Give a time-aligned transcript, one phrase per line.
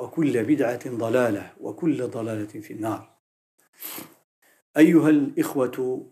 [0.00, 3.18] وكل بدعة ضلالة وكل ضلالة في النار.
[4.76, 6.06] أيها الإخوة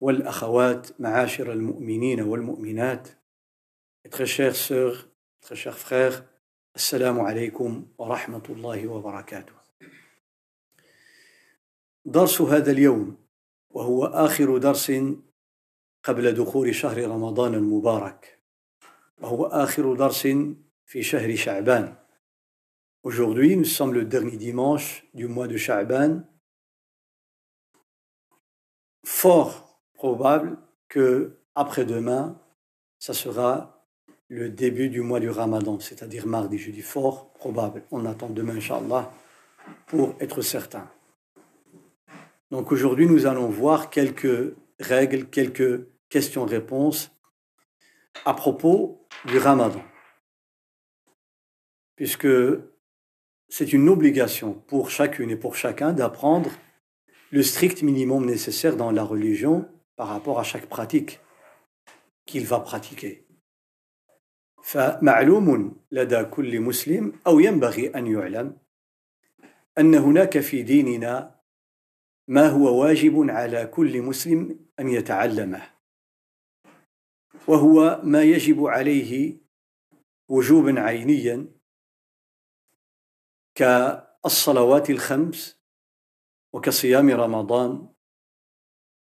[0.00, 3.08] والأخوات معاشر المؤمنين والمؤمنات
[4.10, 5.08] très chères sœurs
[5.40, 6.22] très chers frères
[6.76, 9.52] السلام عليكم ورحمة الله وبركاته.
[12.04, 13.16] درس هذا اليوم
[13.70, 14.92] وهو آخر درس
[16.04, 18.38] قبل دخول شهر رمضان المبارك
[19.20, 20.28] وهو آخر درس
[20.86, 22.01] في شهر شعبان.
[23.04, 26.22] Aujourd'hui, nous sommes le dernier dimanche du mois de Sha'ban.
[29.04, 30.56] Fort probable
[30.88, 32.40] que après-demain,
[33.00, 33.88] ça sera
[34.28, 36.80] le début du mois du Ramadan, c'est-à-dire mardi, jeudi.
[36.80, 37.82] Fort probable.
[37.90, 39.12] On attend demain, Inch'Allah,
[39.86, 40.88] pour être certain.
[42.52, 47.10] Donc aujourd'hui, nous allons voir quelques règles, quelques questions-réponses
[48.24, 49.82] à propos du ramadan.
[51.96, 52.28] Puisque
[53.51, 56.51] c'est une obligation pour chacune et pour chacun d'apprendre
[57.31, 61.19] le strict minimum nécessaire dans la religion par rapport à chaque pratique
[62.25, 63.27] qu'il va pratiquer.
[64.67, 68.57] فمعلوم لدى كل مسلم أو ينبغي أن يعلم
[69.77, 71.35] أن هناك في ديننا
[72.27, 75.61] ما هو واجب على كل مسلم ان يتعلمه
[77.47, 79.37] وهو ما يجب عليه
[80.27, 81.47] وجوبا عينيا
[83.54, 85.62] كالصلوات الخمس
[86.52, 87.88] وكصيام رمضان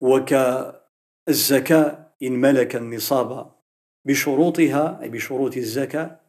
[0.01, 3.55] وكالزكاة إن ملك النصاب
[4.05, 6.21] بشروطها أي بشروط الزكاة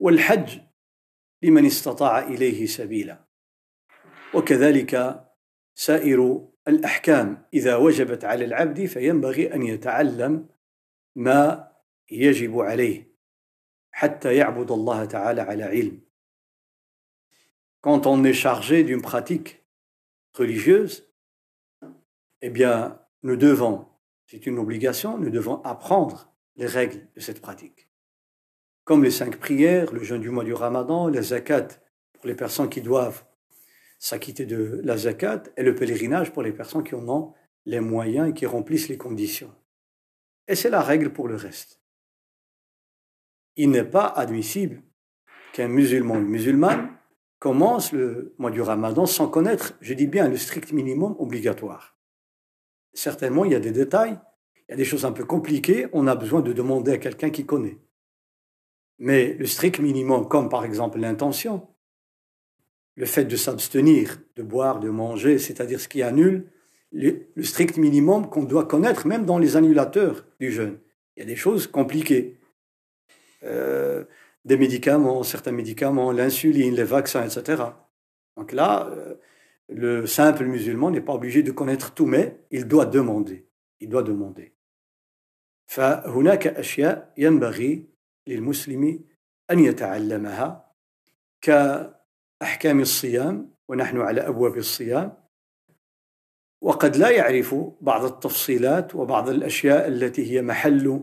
[0.00, 0.60] والحج
[1.42, 3.24] لمن استطاع إليه سبيلا
[4.34, 5.22] وكذلك
[5.74, 10.48] سائر الأحكام إذا وجبت على العبد فينبغي أن يتعلم
[11.16, 11.72] ما
[12.10, 13.12] يجب عليه
[13.90, 16.11] حتى يعبد الله تعالى على علم.
[17.82, 19.64] Quand on est chargé d'une pratique
[20.34, 21.12] religieuse,
[22.40, 23.86] eh bien, nous devons,
[24.26, 27.88] c'est une obligation, nous devons apprendre les règles de cette pratique.
[28.84, 31.68] Comme les cinq prières, le jeûne du mois du Ramadan, la zakat
[32.12, 33.24] pour les personnes qui doivent
[33.98, 37.34] s'acquitter de la zakat et le pèlerinage pour les personnes qui en ont
[37.66, 39.52] les moyens et qui remplissent les conditions.
[40.46, 41.80] Et c'est la règle pour le reste.
[43.56, 44.82] Il n'est pas admissible
[45.52, 46.96] qu'un musulman ou une musulmane
[47.42, 51.96] commence le mois du ramadan sans connaître, je dis bien, le strict minimum obligatoire.
[52.94, 54.16] Certainement, il y a des détails,
[54.54, 57.30] il y a des choses un peu compliquées, on a besoin de demander à quelqu'un
[57.30, 57.78] qui connaît.
[59.00, 61.66] Mais le strict minimum, comme par exemple l'intention,
[62.94, 66.46] le fait de s'abstenir, de boire, de manger, c'est-à-dire ce qui annule
[66.92, 70.78] le, strict minimum qu'on doit connaître, même dans les annulateurs du jeûne.
[71.16, 72.38] Il y a des choses compliquées.
[73.42, 74.04] Euh,
[74.44, 77.62] des médicaments, certains médicaments, l'insuline, les vaccins, etc.
[78.36, 79.14] Donc là, euh,
[79.68, 83.46] le simple musulman n'est pas obligé de connaître tout, mais il doit demander.
[83.80, 84.52] Il doit demander.
[85.66, 87.86] فهناك أشياء ينبغي
[88.26, 89.04] للمسلم
[89.50, 90.74] أن يتعلمها
[91.40, 91.50] ك
[92.42, 95.12] احكام الصيام ونحن على ابواب الصيام
[96.60, 101.00] وقد لا يعرف بعض التفصيلات وبعض الاشياء التي هي محل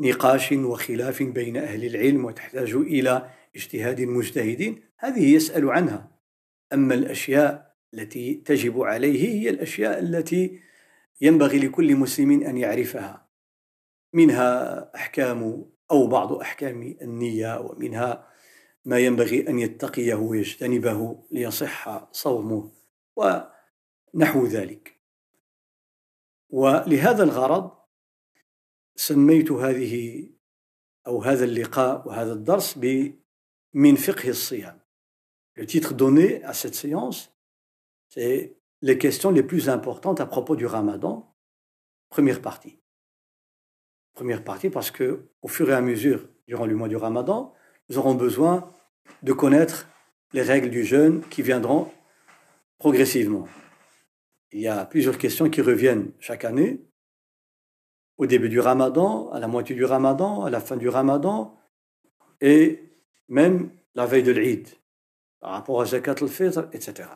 [0.00, 6.10] نقاش وخلاف بين أهل العلم وتحتاج إلى اجتهاد المجتهدين هذه يسأل عنها.
[6.72, 10.60] أما الأشياء التي تجب عليه هي الأشياء التي
[11.20, 13.28] ينبغي لكل مسلم أن يعرفها.
[14.12, 18.28] منها أحكام أو بعض أحكام النية ومنها
[18.84, 22.72] ما ينبغي أن يتقيه ويجتنبه ليصح صومه
[23.16, 24.96] ونحو ذلك.
[26.50, 27.85] ولهذا الغرض
[28.95, 30.27] سميت هذه
[31.07, 32.79] أو هذا اللقاء وهذا الدرس
[33.73, 34.81] من فقه الصيام
[35.55, 37.35] Le titre donné à cette séance,
[38.07, 41.35] c'est les questions les plus importantes à propos du ramadan,
[42.09, 42.79] première partie.
[44.13, 47.53] Première partie parce que au fur et à mesure, durant le mois du ramadan,
[47.89, 48.71] nous aurons besoin
[49.23, 49.87] de connaître
[50.33, 51.91] les règles du jeûne qui viendront
[52.77, 53.47] progressivement.
[54.51, 56.81] Il y a plusieurs questions qui reviennent chaque année,
[58.17, 61.57] au début du ramadan, à la moitié du ramadan, à la fin du ramadan,
[62.39, 62.91] et
[63.29, 64.67] même la veille de l'Eid,
[65.39, 67.09] par rapport à Zakat al-Fitr, etc.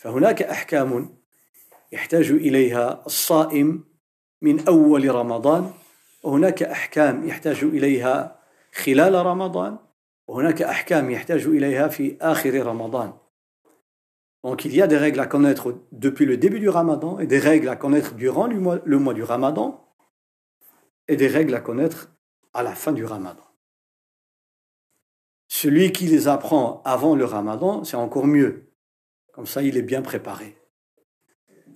[0.00, 1.08] فهناك أحكام
[1.92, 3.84] يحتاج إليها الصائم
[4.42, 5.72] من أول رمضان
[6.22, 8.40] وهناك أحكام يحتاج إليها
[8.74, 9.78] خلال رمضان
[10.28, 13.12] وهناك أحكام يحتاج إليها في آخر رمضان
[14.42, 17.38] Donc il y a des règles à connaître depuis le début du ramadan et des
[17.38, 19.83] règles à connaître durant le mois, le mois du ramadan
[21.08, 22.10] et des règles à connaître
[22.52, 23.44] à la fin du ramadan.
[25.48, 28.72] Celui qui les apprend avant le ramadan, c'est encore mieux.
[29.32, 30.56] Comme ça, il est bien préparé.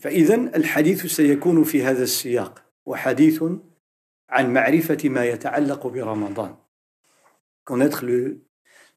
[0.01, 3.45] فإذا الحديث سيكون في هذا السياق وحديث
[4.29, 6.57] عن معرفة ما يتعلق برمضان
[7.65, 8.45] connaître le,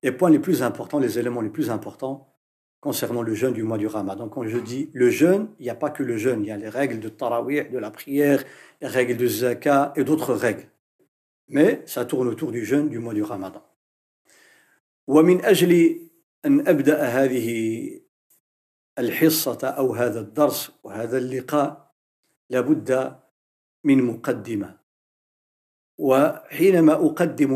[0.04, 2.31] les points les plus importants, les éléments les plus importants
[2.82, 4.30] concernant le jeûne du mois du Ramadan.
[4.30, 6.58] Quand je dis le jeûne, il n'y a pas que le jeûne, il y a
[6.58, 8.44] les règles de tarawih, de la prière,
[8.82, 10.68] les règles de zakat et d'autres règles.
[11.50, 13.64] Mais ça tourne autour du jeûne du mois du Ramadan.
[15.08, 16.00] ومن أجل
[16.46, 17.48] أن أبدأ هذه
[19.00, 21.94] الحصة أو هذا الدرس وهذا اللقاء
[22.50, 23.16] لابد
[23.84, 24.78] من مقدمة
[25.98, 27.52] وحينما أقدم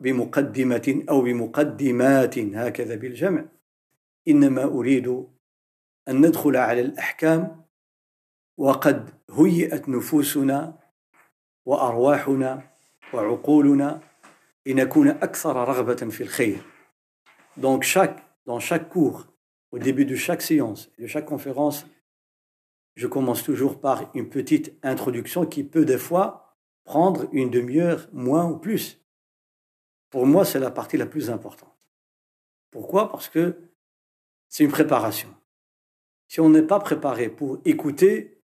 [0.00, 3.44] بمقدمة أو بمقدمات هكذا بالجمع
[4.28, 5.26] إنما أريد
[6.08, 7.64] أن ندخل على الأحكام
[8.58, 10.78] وقد هيئت نفوسنا
[11.64, 12.70] وأرواحنا
[13.12, 14.00] وعقولنا
[14.66, 16.62] لنكون أكثر رغبة في الخير.
[17.56, 19.26] Donc chaque, dans chaque cours,
[19.72, 21.86] au début de chaque séance, de chaque conférence,
[22.94, 28.48] je commence toujours par une petite introduction qui peut des fois prendre une demi-heure, moins
[28.48, 29.00] ou plus.
[30.10, 31.76] Pour moi, c'est la partie la plus importante.
[32.70, 33.58] Pourquoi Parce que
[34.51, 35.33] c'est une préparation.
[36.27, 38.43] Si on n'est pas préparé pour écouter,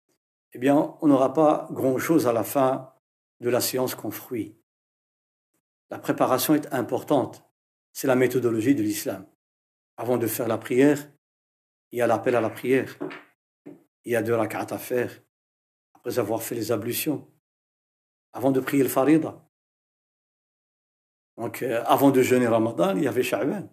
[0.54, 2.94] eh bien, on n'aura pas grand-chose à la fin
[3.40, 4.58] de la séance qu'on fruit.
[5.92, 7.44] La préparation est importante.
[7.94, 9.28] C'est la méthodologie de l'islam.
[9.96, 11.08] Avant de faire la prière,
[11.92, 12.98] il y a l'appel à la prière.
[14.04, 15.22] Il y a deux rak'at à faire.
[15.94, 17.32] Après avoir fait les ablutions,
[18.34, 19.48] avant de prier le farida.
[21.38, 23.70] Donc, euh, avant de jeûner Ramadan, il y avait Sha'ban.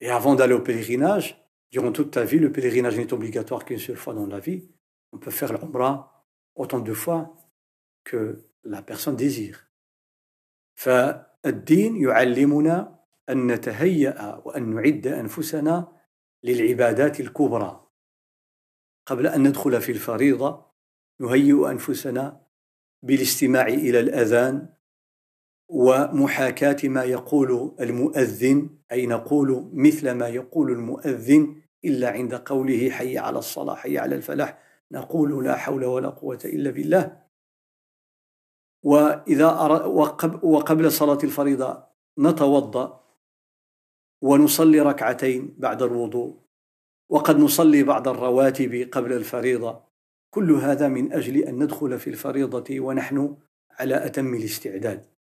[0.00, 1.40] Et avant d'aller au pèlerinage,
[1.70, 4.68] durant toute ta vie, le pèlerinage n'est obligatoire qu'une seule fois dans la vie.
[5.12, 6.24] On peut faire l'umrah
[6.54, 7.36] autant de fois
[8.04, 9.60] que la personne désire.
[10.76, 15.92] فالدين يعلمنا أن نتهيأ وأن نعد أنفسنا
[16.42, 17.90] للعبادات الكبرى
[19.06, 20.66] قبل أن ندخل في الفريضة
[21.20, 22.46] نهيئ أنفسنا
[23.02, 24.74] بالاستماع إلى الأذان
[25.69, 33.39] ومحاكاة ما يقول المؤذن أي نقول مثل ما يقول المؤذن إلا عند قوله حي على
[33.39, 34.59] الصلاة حي على الفلاح.
[34.91, 37.23] نقول لا حول ولا قوة إلا بالله.
[38.83, 39.47] وإذا
[40.43, 41.83] وقبل صلاة الفريضة
[42.19, 43.03] نتوضأ
[44.21, 46.39] ونصلي ركعتين بعد الوضوء.
[47.09, 49.83] وقد نصلي بعض الرواتب قبل الفريضة.
[50.29, 53.37] كل هذا من أجل أن ندخل في الفريضة ونحن
[53.71, 55.18] على أتم الاستعداد.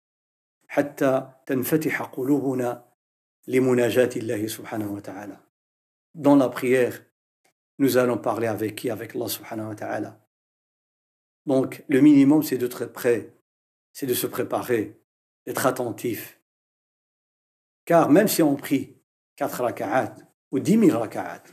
[0.72, 2.86] حتى تنفتح قلوبنا
[3.48, 5.38] لمناجاة الله سبحانه وتعالى
[6.16, 7.00] Dans la prière,
[7.80, 10.20] nous allons parler avec qui Avec Allah subhanahu wa ta'ala.
[11.46, 13.34] Donc, le minimum, c'est d'être prêt,
[13.94, 15.00] c'est de se préparer,
[15.46, 16.42] d'être attentif.
[17.86, 18.98] Car même si on prie
[19.38, 20.16] 4 raka'at
[20.52, 21.44] ou 10 000 raka'at,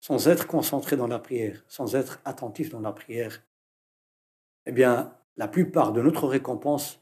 [0.00, 3.42] sans être concentré dans la prière, sans être attentif dans la prière,
[4.66, 6.99] eh bien, la plupart de notre récompense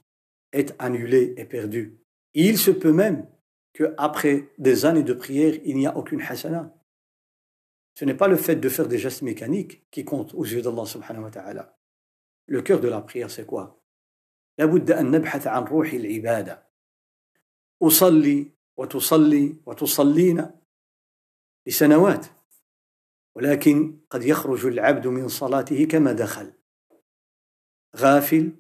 [0.53, 1.99] est annulée et perdue.
[2.35, 3.27] il se peut même
[3.73, 6.73] qu'après des années de prière, il n'y a aucune hasana.
[7.97, 10.85] Ce n'est pas le fait de faire des gestes mécaniques qui compte aux yeux d'Allah
[10.85, 11.79] subhanahu wa ta'ala.
[12.47, 13.81] Le cœur de la prière, c'est quoi
[14.59, 16.69] لابد أن نبحث عن روح العبادة
[17.83, 20.51] أصلي وتصلي وتصلين
[21.67, 22.27] لسنوات
[23.35, 26.53] ولكن قد يخرج العبد من صلاته كما دخل
[27.97, 28.53] غافل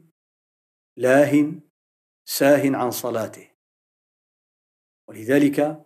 [0.97, 1.52] لاه
[2.28, 3.49] ساه عن صلاته
[5.09, 5.85] ولذلك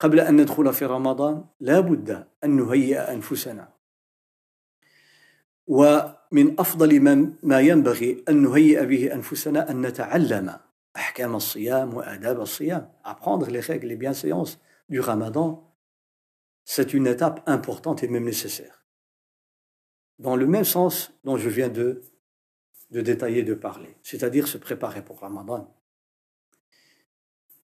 [0.00, 3.72] قبل أن ندخل في رمضان لا بد أن نهيئ أنفسنا
[5.66, 7.00] ومن أفضل
[7.42, 10.58] ما ينبغي أن نهيئ به أنفسنا أن نتعلم
[10.96, 15.74] أحكام الصيام وآداب الصيام apprendre les règles les bienséances du Ramadan
[16.64, 18.84] c'est une étape importante et même nécessaire
[20.18, 22.02] dans le même sens dont je viens de
[22.90, 25.74] de détailler de parler c'est-à-dire se préparer pour Ramadan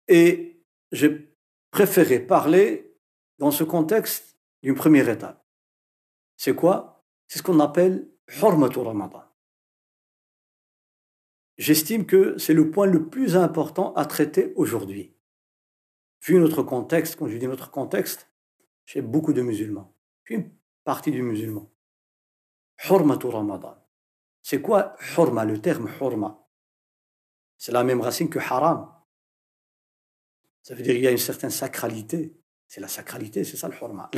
[0.08, 1.34] et j'ai
[1.70, 2.94] préféré parler
[3.38, 5.46] dans ce contexte d'une première étape
[6.36, 7.04] c'est quoi?
[7.26, 8.08] C'est ce qu'on appelle
[8.42, 9.24] Hormatu Ramadan.
[11.56, 15.16] J'estime que c'est le point le plus important à traiter aujourd'hui.
[16.22, 18.30] Vu notre contexte, quand je dis notre contexte,
[18.84, 19.94] j'ai beaucoup de musulmans,
[20.28, 20.50] une
[20.84, 21.70] partie du musulman.
[22.90, 23.82] Hormatu Ramadan.
[24.42, 26.46] C'est quoi Horma, le terme Horma
[27.56, 28.92] C'est la même racine que haram.
[30.65, 32.33] Ça veut dire qu'il y a une certaine sacralité.
[32.67, 34.09] C'est la sacralité, c'est ça le Horma.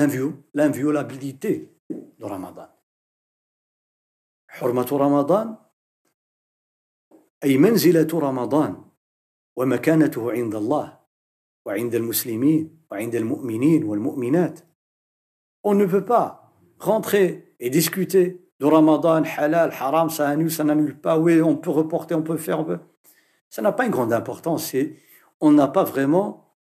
[0.53, 2.67] L'inviolabilité de Ramadan.
[4.53, 5.55] حرمة رمضان
[7.43, 8.85] أي منزلة رمضان
[9.55, 10.99] ومكانته عند الله
[11.65, 14.59] وعند المسلمين وعند المؤمنين والمؤمنات
[15.65, 20.99] On ne peut pas rentrer et discuter de Ramadan, halal, haram, ça annule, ça n'annule
[20.99, 22.79] pas, oui, on peut reporter, on peut faire, on peut...
[23.49, 24.75] ça n'a pas une grande importance.
[25.40, 26.56] on n'a pas vraiment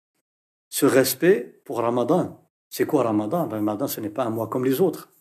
[0.69, 2.49] ce respect pour Ramadan.
[2.69, 3.47] C'est quoi Ramadan?
[3.47, 5.13] Ramadan, ce n'est pas un mois comme les autres.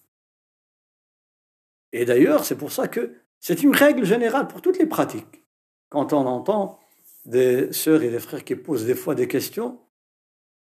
[1.93, 5.45] Et d'ailleurs, c'est pour ça que c'est une règle générale pour toutes les pratiques.
[5.91, 6.81] Quand on entend
[7.25, 9.81] des sœurs et des frères qui posent des fois des questions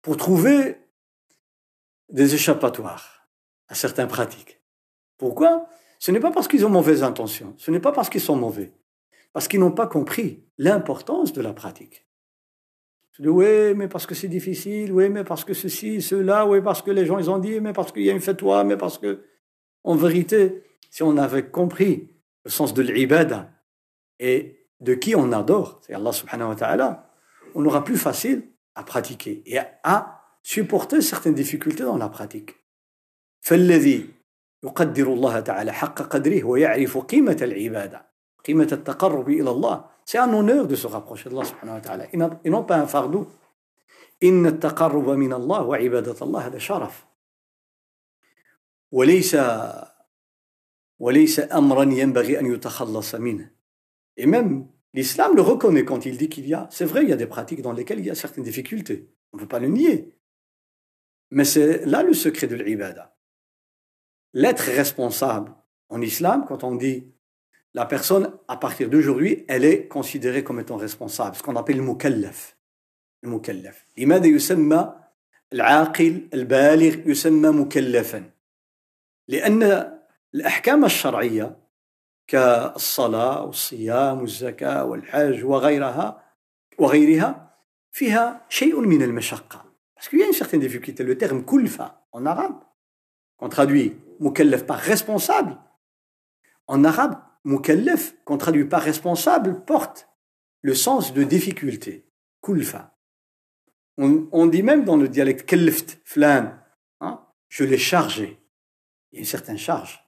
[0.02, 0.78] pour trouver
[2.10, 3.28] des échappatoires
[3.68, 4.62] à certaines pratiques.
[5.18, 5.70] Pourquoi?
[6.00, 8.74] Ce n'est pas parce qu'ils ont mauvaise intention, ce n'est pas parce qu'ils sont mauvais,
[9.34, 12.08] parce qu'ils n'ont pas compris l'importance de la pratique.
[13.13, 16.61] Je dis, oui, mais parce que c'est difficile, oui, mais parce que ceci, cela, oui,
[16.61, 18.77] parce que les gens ils ont dit, mais parce qu'il y a une fatwa, mais
[18.77, 19.25] parce que,
[19.85, 22.11] en vérité, si on avait compris
[22.45, 23.51] le sens de l'ibada
[24.19, 27.11] et de qui on adore, c'est Allah subhanahu wa ta'ala,
[27.55, 32.55] on aura plus facile à pratiquer et à supporter certaines difficultés dans la pratique.
[33.41, 34.07] فالذي
[34.65, 38.07] يقدر الله تعالى حق قدره ويعرف قيمة العبادة
[38.45, 42.07] قيمة التقرب إلى الله c'est un honneur de se rapprocher d'Allah subhanahu wa ta'ala
[42.45, 43.27] et non pas un fardeau
[44.23, 47.07] إن التقرب من الله وعبادة الله هذا شرف
[48.93, 49.37] وليس
[50.99, 53.51] وليس أمرا ينبغي أن يتخلص منه
[54.19, 57.13] Et même l'islam le reconnaît quand il dit qu'il y a, c'est vrai, il y
[57.13, 59.13] a des pratiques dans lesquelles il y a certaines difficultés.
[59.33, 60.15] On ne peut pas le nier.
[61.31, 63.15] Mais c'est là le secret de l'ibada.
[64.33, 65.55] L'être responsable
[65.91, 67.13] en islam, quand on dit
[67.75, 71.83] la personne, à partir d'aujourd'hui, elle est considérée comme étant responsable, ce qu'on appelle le
[71.83, 72.57] mukallaf.
[73.23, 73.87] Le mukallaf.
[73.97, 74.95] لماذا يسمى
[75.53, 78.31] العاقل البالغ يسمى مكلفا
[79.29, 79.93] لأن
[80.35, 81.57] الأحكام الشرعية
[82.27, 86.23] كالصلاة والصيام والزكاة والحج وغيرها
[86.79, 87.55] وغيرها
[87.93, 91.03] فيها شيء من المشقة Parce qu'il y a une certaine difficulté.
[91.05, 92.61] Le terme kulfa en arabe,
[93.39, 95.57] qu'on traduit mukallaf par responsable,
[96.67, 100.10] en arabe, mukallaf, qu'on traduit par responsable, porte
[100.62, 102.08] le sens de difficulté.
[102.42, 102.98] Kulfa.
[103.98, 106.58] On, on dit même dans le dialecte kelleft, flan,
[107.02, 108.40] hein, je l'ai chargé.
[109.12, 110.04] Il y a une certaine charge.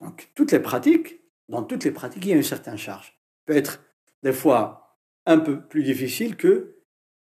[0.00, 3.18] Donc, toutes les pratiques, dans toutes les pratiques, il y a une certaine charge.
[3.46, 3.82] Peut être
[4.22, 6.82] des fois un peu plus difficile que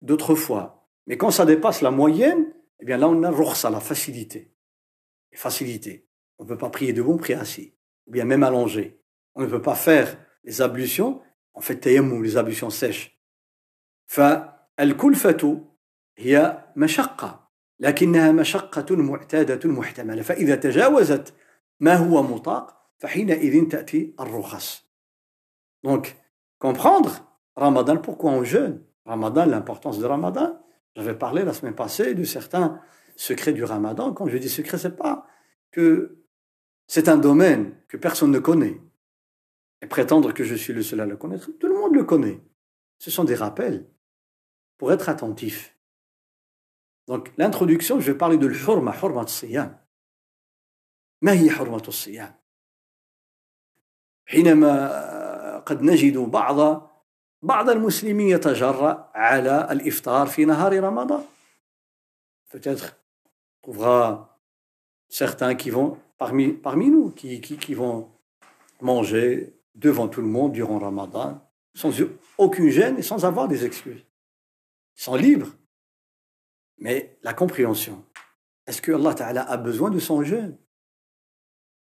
[0.01, 0.89] d'autres fois.
[1.07, 4.53] Mais quand ça dépasse la moyenne, eh bien là, on a à la facilité.
[5.33, 6.07] Facilité.
[6.37, 7.73] On ne peut pas prier debout, prier assis
[8.06, 9.00] Ou bien même allongé.
[9.34, 11.20] On ne peut pas faire les ablutions,
[11.54, 13.14] en fait, tayammum, les ablutions sèches.
[14.06, 15.64] فالكلفة
[16.18, 17.48] هي مشقة
[17.80, 21.34] لكنها مشقة معتادة محتملة فإذا تجاوزت
[21.80, 24.88] ما هو مطاق فحينئذ تأتي الرخص
[25.84, 26.16] Donc,
[26.58, 27.12] comprendre
[27.54, 30.60] Ramadan, pourquoi on jeûne Ramadan, l'importance de Ramadan.
[30.94, 32.80] J'avais parlé la semaine passée de certains
[33.16, 34.12] secrets du Ramadan.
[34.12, 35.26] Quand je dis secret, c'est pas
[35.70, 36.18] que
[36.92, 38.80] c'est un domaine que personne ne connaît.
[39.80, 42.40] Et prétendre que je suis le seul à le connaître, tout le monde le connaît.
[42.98, 43.86] Ce sont des rappels
[44.76, 45.76] pour être attentif.
[47.06, 49.78] Donc, l'introduction, je vais parler de l'hurma, hurma siyam.
[51.22, 52.34] ما هي حرمة الصيام
[54.26, 56.88] حينما قد نجد بعض
[57.42, 61.24] بعض المسلمين يتجرأ على الإفطار في نهار رمضان
[62.50, 62.96] peut-être
[63.62, 64.40] trouvera
[65.10, 68.09] certains qui vont, parmi, parmi nous, qui, qui, qui vont
[68.79, 71.91] manger devant tout le monde durant Ramadan, sans
[72.37, 74.05] aucune gêne et sans avoir des excuses.
[74.95, 75.49] Ils sont libres.
[76.77, 78.05] Mais la compréhension,
[78.67, 80.57] est-ce que Allah Ta'ala a besoin de son jeûne?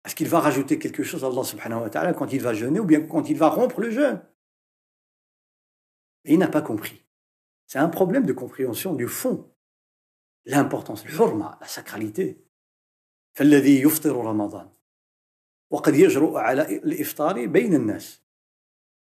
[0.05, 2.79] Est-ce qu'il va rajouter quelque chose à Allah Subhanahu wa Ta'ala quand il va jeûner
[2.79, 4.21] ou bien quand il va rompre le jeûne?
[6.25, 7.03] Et il n'a pas compris.
[7.65, 9.51] C'est un problème de compréhension du fond.
[10.45, 12.45] L'importance, le la sacralité.
[13.38, 14.68] فالذي يفطر رمضان
[15.70, 18.22] وقد يجرؤ على الإفطار بين الناس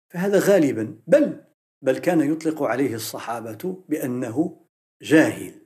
[0.08, 1.44] فهذا غالبا بل
[1.82, 4.66] بل كان يطلق عليه الصحابة بأنه
[5.02, 5.60] جاهل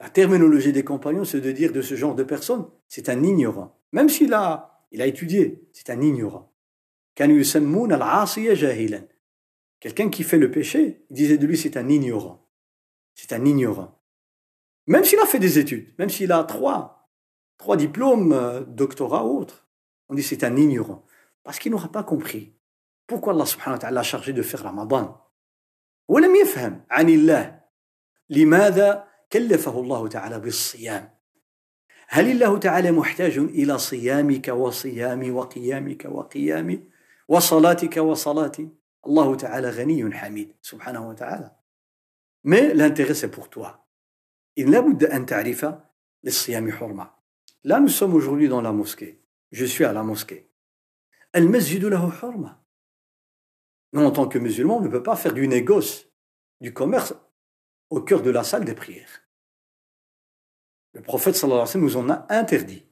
[0.00, 3.80] La terminologie des compagnons, c'est de dire de ce genre de personne, c'est un ignorant.
[3.90, 6.54] Même s'il a, il a étudié, c'est un ignorant.
[7.16, 9.08] كانوا يسمون العاصي جاهلا.
[9.80, 12.48] Quelqu'un qui fait le péché, il disait de lui, c'est un ignorant.
[13.14, 14.00] C'est un ignorant.
[14.86, 17.01] Même s'il a fait des études, même s'il a trois,
[17.57, 19.67] trois diplômes, euh, doctorat ou autre,
[20.09, 21.05] on dit c'est un ignorant.
[21.43, 22.53] Parce qu'il n'aura pas compris.
[23.07, 25.19] Pourquoi Allah subhanahu wa ta'ala a chargé de faire Ramadan
[26.07, 27.61] ولم يفهم عن الله
[28.29, 31.09] لماذا كلفه الله تعالى بالصيام
[32.07, 36.83] هل الله تعالى محتاج إلى صيامك وصيامي وقيامك وقيامي
[37.27, 38.69] وصلاتك وصلاتي
[39.07, 41.51] الله تعالى غني حميد سبحانه وتعالى
[42.45, 43.87] Mais l'intérêt c'est pour toi.
[44.57, 45.65] Il لابد أن تعرف
[46.23, 47.22] للصيام حرمة.
[47.63, 49.21] Là, nous sommes aujourd'hui dans la mosquée.
[49.51, 50.49] Je suis à la mosquée.
[51.31, 51.89] Al-Masjidu.
[53.93, 56.07] Nous, en tant que musulmans, on ne peut pas faire du négoce,
[56.61, 57.13] du commerce,
[57.89, 59.21] au cœur de la salle des prières.
[60.93, 62.85] Le prophète alayhi wa sallam nous en a interdit.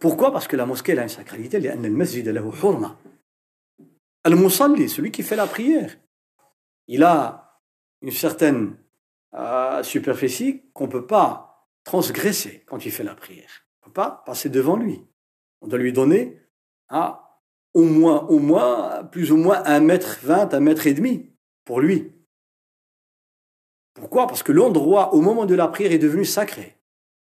[0.00, 0.32] Pourquoi?
[0.32, 1.68] Parce que la mosquée elle a une sacralité.
[1.68, 2.28] Al-Masjid.
[4.24, 5.96] Al-Musalli, celui qui fait la prière,
[6.88, 7.62] il a
[8.02, 8.76] une certaine
[9.83, 13.65] superficie qu'on ne peut pas transgresser quand il fait la prière.
[13.81, 15.01] On ne peut pas passer devant lui.
[15.61, 16.41] On doit lui donner
[16.89, 17.39] à
[17.73, 21.79] au moins, au moins, plus ou moins un mètre vingt, un mètre et demi pour
[21.79, 22.11] lui.
[23.93, 26.77] Pourquoi Parce que l'endroit au moment de la prière est devenu sacré.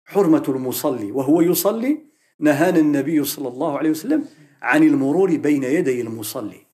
[0.06, 2.06] حرمة المصلي وهو يصلي
[2.40, 4.28] نهانا النبي صلى الله عليه وسلم
[4.62, 6.68] عن المرور بين يدي المصلي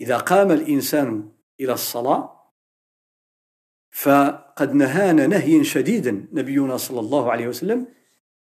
[0.00, 2.52] إذا قام الإنسان إلى الصلاة
[4.54, 7.86] فقد نهانا نهيا شديدا نبينا صلى الله عليه وسلم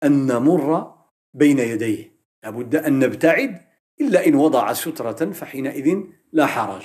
[0.05, 0.95] أن نمر
[1.35, 2.13] بين يديه
[2.45, 3.61] لابد أن نبتعد
[4.01, 5.99] إلا إن وضع سترة فحينئذ
[6.33, 6.83] لا حرج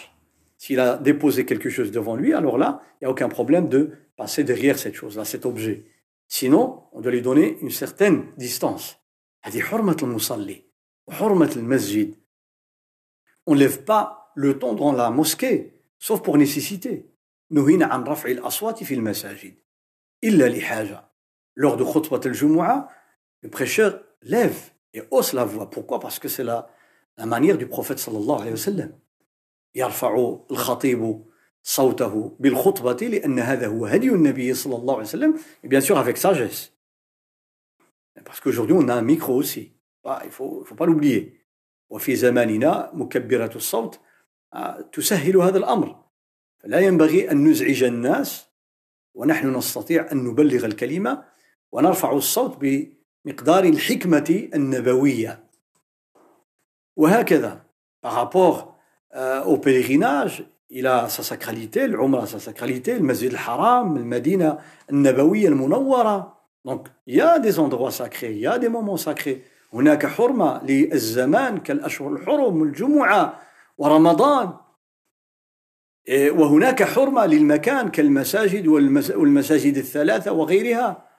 [0.58, 3.92] S'il a déposé quelque chose devant lui, alors là, il n'y a aucun problème de
[4.16, 5.86] passer derrière cette chose-là, cet objet.
[6.30, 8.96] Sinon, on doit lui donner une certaine distance.
[9.44, 10.64] هذه حرمة المصلي
[11.08, 12.16] وحرمة المسجد.
[13.48, 17.09] On ne lève pas le ton dans la mosquée, sauf pour nécessité.
[17.51, 19.55] نهينا عن رفع الأصوات في المساجد
[20.25, 21.11] إلا لحاجة
[21.57, 22.89] lors de khutbah al-Jumu'ah
[23.43, 26.69] le prêcheur lève et hausse la voix pourquoi parce que c'est la,
[27.17, 28.93] la manière du prophète sallallahu alayhi wa sallam
[29.75, 31.25] يرفع الخطيب
[31.63, 35.35] صوته بالخطبة لأن هذا هو هدي النبي صلى الله عليه وسلم
[35.65, 36.73] et bien sûr avec sagesse
[38.25, 39.73] parce qu'aujourd'hui on a un micro aussi
[40.25, 41.41] il faut, faut pas l'oublier
[41.91, 44.01] وفي زماننا مكبرة الصوت
[44.93, 46.05] تسهل هذا الأمر
[46.63, 48.47] فلا ينبغي أن نزعج الناس
[49.15, 51.23] ونحن نستطيع أن نبلغ الكلمة
[51.73, 55.45] ونرفع الصوت بمقدار الحكمة النبوية.
[56.97, 57.61] وهكذا
[58.03, 58.77] par rapport
[59.15, 64.59] euh, au pèlerinage il a sa sacralité العمرة sa sacralité المسجد الحرام المدينة
[64.91, 69.43] النبوية المنورة donc il y a des endroits sacrés il y a des moments sacrés.
[69.73, 73.41] هناك حرمة للزمان كالأشهر الحرم الجمعة
[73.79, 74.53] ورمضان
[76.10, 81.10] وهناك حرمة للمكان كالمساجد والمساجد الثلاثة وغيرها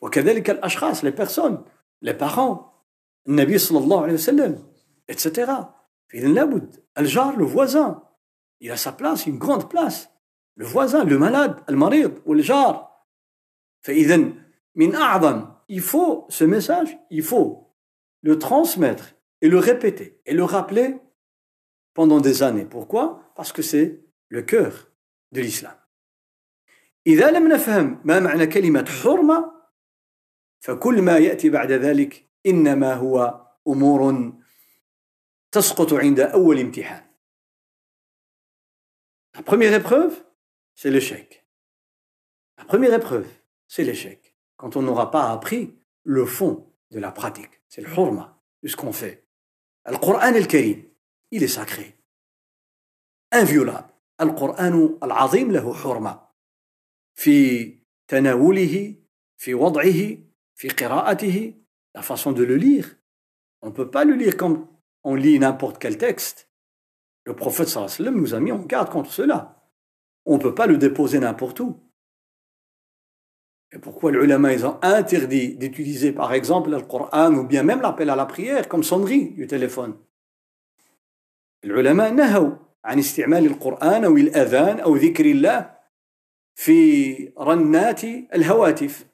[0.00, 1.58] وكذلك الأشخاص les personnes
[2.02, 2.58] les parents
[3.28, 4.66] النبي صلى الله عليه وسلم
[5.12, 5.50] etc
[6.08, 8.02] فإذا لابد الجار le voisin
[8.60, 10.10] il a sa place une grande place
[10.56, 12.90] le voisin le malade المريض والجار
[13.80, 14.20] فإذا
[14.74, 17.74] من أعظم il faut ce message il faut
[18.22, 20.96] le transmettre et le répéter et le rappeler
[21.94, 22.64] pendant des années.
[22.64, 24.90] Pourquoi Parce que c'est le cœur
[25.32, 25.74] de l'islam.
[27.06, 29.52] إذا لم نفهم ما معنى كلمة حرمة
[30.60, 34.32] فكل ما يأتي بعد ذلك إنما هو أمور
[35.52, 37.04] تسقط عند أول امتحان.
[39.36, 40.24] La première épreuve,
[40.74, 41.44] c'est l'échec.
[42.56, 43.28] La première épreuve,
[43.66, 44.36] c'est l'échec.
[44.56, 48.76] Quand on n'aura pas appris le fond de la pratique, c'est le hurma de ce
[48.76, 49.26] qu'on fait.
[49.86, 50.84] Le Coran al-Karim,
[51.32, 51.97] il est sacré
[53.32, 56.20] inviolable القرآن العظيم له حرمة
[57.14, 58.94] في تناوله
[59.36, 60.18] في وضعه
[60.54, 61.54] في قراءته
[61.96, 62.96] la façon de le lire
[63.62, 64.66] on ne peut pas le lire comme
[65.04, 66.48] on lit n'importe quel texte
[67.24, 69.38] le prophète sallallahu alayhi wa sallam nous a mis en garde contre cela
[70.26, 71.80] on ne peut pas le déposer n'importe où
[73.72, 77.80] et pourquoi les ulama ils ont interdit d'utiliser par exemple le Coran ou bien même
[77.80, 79.94] l'appel à la prière comme sonnerie du téléphone
[81.64, 82.50] العلماء نهوا
[82.84, 85.74] عن استعمال القرآن أو الأذان أو ذكر الله
[86.54, 89.06] في رنات الهواتف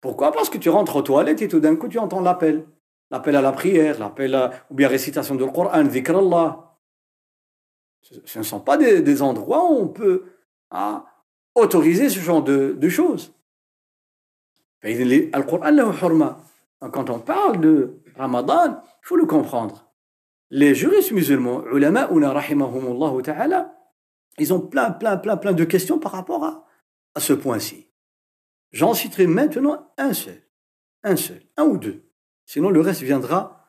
[0.00, 2.66] Pourquoi Parce que tu rentres aux toilettes et tout d'un coup tu entends l'appel.
[3.10, 6.76] L'appel à la prière, l'appel à, ou bien récitation du Coran, dhikr Allah.
[8.02, 10.24] Ce ne sont pas des, des endroits où on peut
[10.70, 11.06] hein,
[11.54, 13.32] autoriser ce genre de, de choses.
[16.92, 19.87] Quand on parle de Ramadan, il faut le comprendre.
[20.50, 21.64] Les juristes musulmans,
[24.38, 26.66] ils ont plein, plein, plein, plein de questions par rapport à,
[27.14, 27.90] à ce point-ci.
[28.72, 30.42] J'en citerai maintenant un seul,
[31.02, 32.04] un seul, un ou deux.
[32.44, 33.66] Sinon, le reste viendra,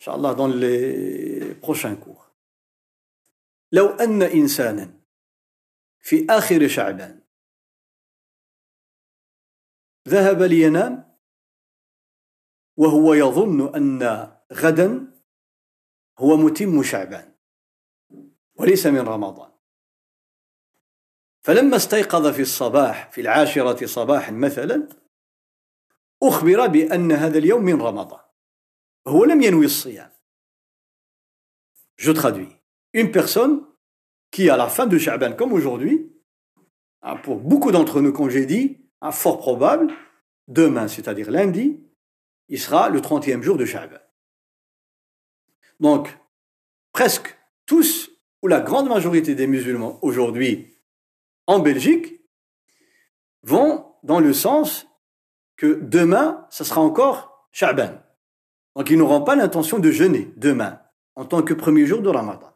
[0.00, 2.24] Inch'Allah, dans les prochains cours.
[3.72, 4.90] لو أن إنسانا
[6.00, 7.20] في آخر شعبان
[10.08, 11.18] ذهب لينام
[12.76, 15.11] وهو يظن أن غدا
[16.19, 17.33] هو متم شعبان
[18.55, 19.51] وليس من رمضان
[21.41, 24.87] فلما استيقظ في الصباح في العاشرة صباحا مثلا
[26.23, 28.21] أخبر بأن هذا اليوم من رمضان
[29.07, 30.13] هو لم ينوي الصيام
[31.95, 32.49] Je traduis.
[32.93, 33.65] Une personne
[34.31, 36.11] qui, à la fin de Sha'ban, comme aujourd'hui,
[37.23, 38.11] pour beaucoup d'entre nous,
[38.45, 38.77] dit,
[39.11, 39.93] fort probable,
[40.47, 41.79] demain, c'est-à-dire lundi,
[42.49, 44.02] il sera le 30e jour de Sha'ban.
[45.79, 46.17] Donc,
[46.91, 50.77] presque tous, ou la grande majorité des musulmans aujourd'hui
[51.47, 52.21] en Belgique,
[53.41, 54.87] vont dans le sens
[55.57, 58.01] que demain, ce sera encore Sha'ban.
[58.75, 60.81] Donc, ils n'auront pas l'intention de jeûner demain,
[61.15, 62.53] en tant que premier jour de Ramadan.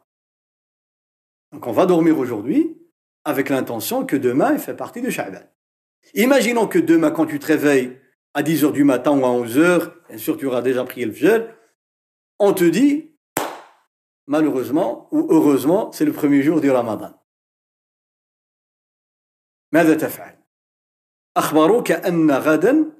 [1.52, 2.76] Donc, on va dormir aujourd'hui
[3.24, 5.42] avec l'intention que demain, il fait partie de Sha'ban.
[6.14, 7.98] Imaginons que demain, quand tu te réveilles
[8.34, 11.06] à 10 heures du matin ou à 11 heures, bien sûr, tu auras déjà prié
[11.06, 11.46] le fajr,
[12.38, 13.14] on te dit,
[14.26, 17.14] malheureusement ou heureusement, c'est le premier jour du Ramadan.
[19.72, 20.38] ماذا تفعل؟
[21.36, 22.92] أخبروك أن غدا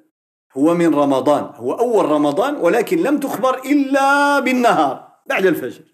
[0.53, 5.85] هو من رمضان هو أول رمضان ولكن لم تخبر إلا بالنهار بعد الفجر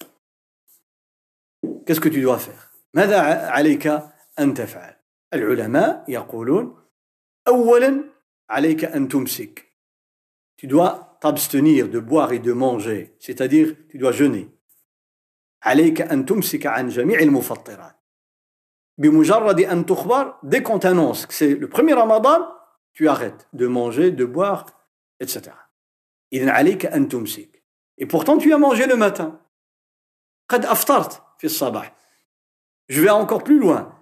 [1.87, 3.87] Qu'est-ce que tu dois faire ماذا عليك
[4.38, 4.96] أن تفعل
[5.35, 6.85] العلماء يقولون
[7.48, 8.04] أولا
[8.50, 9.64] عليك أن تمسك
[10.61, 14.51] tu dois t'abstenir de boire et de manger, c'est-à-dire tu dois jeûner.
[20.43, 22.47] Dès qu'on t'annonce que c'est le premier ramadan,
[22.93, 24.67] tu arrêtes de manger, de boire,
[25.19, 25.53] etc.
[26.31, 29.41] Et pourtant tu as mangé le matin.
[32.89, 33.99] Je vais encore plus loin.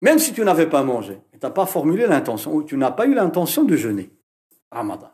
[0.00, 3.04] Même si tu n'avais pas mangé, tu n'as pas formulé l'intention, ou tu n'as pas
[3.04, 4.10] eu l'intention de jeûner.
[4.70, 5.13] Ramadan.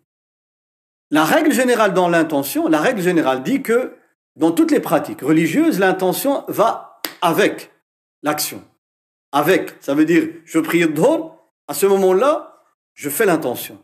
[1.11, 3.97] La règle générale dans l'intention, la règle générale dit que
[4.37, 7.69] dans toutes les pratiques religieuses, l'intention va avec
[8.23, 8.63] l'action.
[9.33, 13.77] Avec, ça veut dire, je prie Dhor, à ce moment-là, je fais l'intention.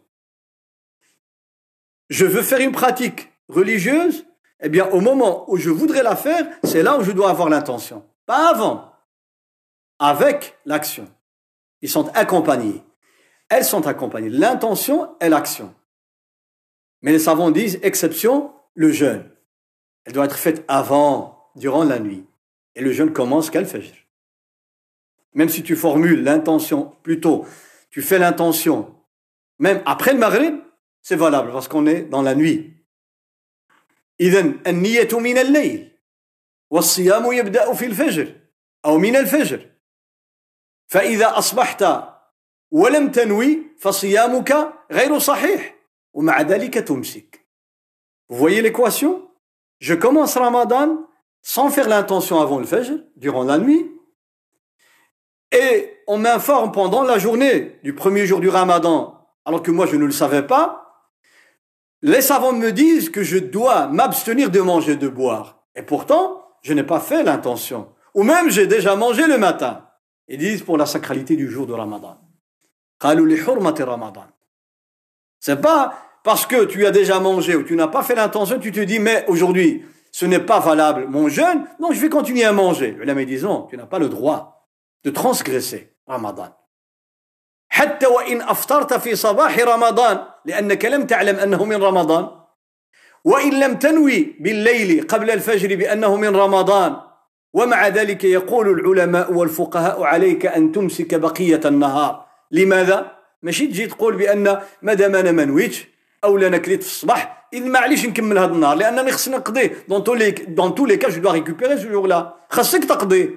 [2.10, 4.26] Je veux faire une pratique religieuse,
[4.62, 7.50] eh bien, au moment où je voudrais la faire, c'est là où je dois avoir
[7.50, 8.06] l'intention.
[8.26, 8.94] Pas avant.
[10.00, 11.10] Avec l'action.
[11.82, 12.84] Ils sont accompagnés.
[13.50, 14.30] Elles sont accompagnées.
[14.30, 15.74] L'intention est l'action.
[17.07, 19.29] Mais les savants disent, exception, le jeûne.
[20.05, 22.25] Elle doit être faite avant, durant la nuit.
[22.75, 23.93] Et le jeûne commence qu'elle fait.
[25.35, 27.47] Même si tu formules l'intention, plutôt,
[27.91, 28.95] tu fais l'intention
[29.63, 30.57] même après le Maghrib,
[31.03, 32.75] c'est valable parce qu'on est dans la nuit.
[34.21, 35.99] إذن النية من الليل
[36.71, 38.35] والصيام يبدأ في الفجر
[38.85, 39.71] أو من الفجر
[40.87, 41.85] فإذا أصبحت
[42.71, 45.76] ولم تنوي فصيامك غير صحيح ومع ذلك تمسك
[48.30, 49.30] vous voyez l'équation?
[49.80, 51.08] Je commence Ramadan
[51.42, 53.90] sans faire l'intention avant le Fajr, durant la nuit,
[55.52, 59.96] et on m'informe pendant la journée du premier jour du Ramadan, alors que moi je
[59.96, 61.06] ne le savais pas,
[62.02, 65.64] les savants me disent que je dois m'abstenir de manger et de boire.
[65.76, 67.94] Et pourtant, je n'ai pas fait l'intention.
[68.14, 69.88] Ou même j'ai déjà mangé le matin.
[70.28, 72.18] Ils disent pour la sacralité du jour de Ramadan.
[75.47, 78.71] C'est pas parce que tu as déjà mangé ou tu n'as pas fait l'intention, tu
[78.71, 82.53] te dis, mais aujourd'hui, ce n'est pas valable mon jeûne, donc je vais continuer à
[82.53, 82.97] manger.
[83.03, 84.69] La disons, tu n'as pas le droit
[85.05, 86.53] de transgresser Ramadan.
[87.73, 92.29] حتى وإن أفطرت في صباح رمضان لأنك لم تعلم أنه من رمضان
[93.25, 96.97] وإن لم تنوي بالليل قبل الفجر بأنه من رمضان
[97.55, 103.16] ومع ذلك يقول العلماء والفقهاء عليك أن تمسك بقية النهار لماذا؟
[103.47, 105.89] ماشي تجي تقول بأن مادام أنا ما نويتش
[106.25, 110.15] أو لا كليت في الصباح إذا معليش نكمل هذا النهار لأنني خصني نقضيه دون تو
[110.15, 113.31] لي دون تو لي كا جو دوا ريكوبيري سو جور لا خاصك تقضيه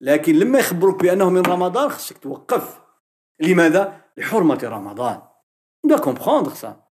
[0.00, 2.80] لكن لما يخبروك بأنه من رمضان خصك توقف
[3.40, 5.20] لماذا؟ لحرمة رمضان
[5.82, 6.90] On doit comprendre ça.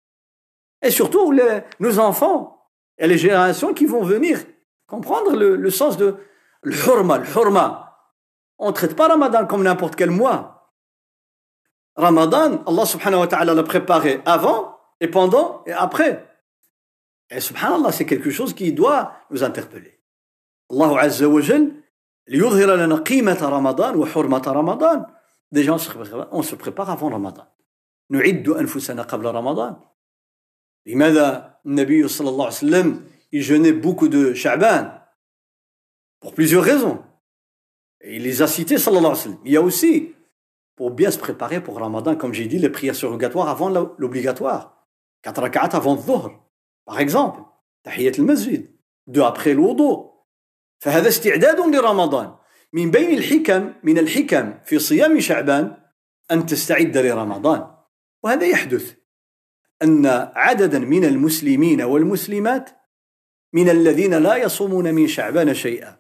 [0.81, 4.39] Et surtout, les, nos enfants et les générations qui vont venir
[4.87, 6.15] comprendre le, le sens de
[6.63, 7.97] l'hurma, l'hurma.
[8.57, 10.50] On ne traite pas Ramadan comme n'importe quel mois.
[11.95, 16.25] Ramadan, Allah subhanahu wa ta'ala l'a préparé avant et pendant et après.
[17.29, 19.99] Et subhanallah, c'est quelque chose qui doit nous interpeller.
[20.71, 21.71] Allah azza wa jal,
[22.27, 25.05] ليظهر لنا قيمة رمضان وحرمة رمضان
[25.49, 25.77] Déjà,
[26.31, 27.47] on se prépare avant Ramadan.
[28.09, 29.75] نعد أنفسنا قبل رمضان.
[30.85, 34.91] لماذا النبي صلى الله عليه وسلم il jeûnait beaucoup de Sha'ban
[36.19, 37.03] pour plusieurs raisons.
[38.01, 39.39] Et il les a cités sallallahu alayhi wa sallam.
[39.45, 40.13] Il y a aussi
[40.76, 44.86] pour bien se préparer pour Ramadan, comme j'ai dit, les prières surrogatoires avant l'obligatoire.
[45.22, 46.30] Quatre rak'at avant le dhuhr,
[46.84, 47.40] par exemple.
[47.84, 48.70] تحية المسجد.
[49.06, 50.08] Deux après le wudu.
[50.78, 52.34] فهذا استعداد لرمضان.
[52.72, 55.76] من بين الحكم من الحكم في صيام شعبان
[56.30, 57.66] أن تستعد لرمضان
[58.22, 58.94] وهذا يحدث
[59.82, 62.70] أن عددا من المسلمين والمسلمات
[63.52, 65.96] من الذين لا يصومون من شعبان شيئا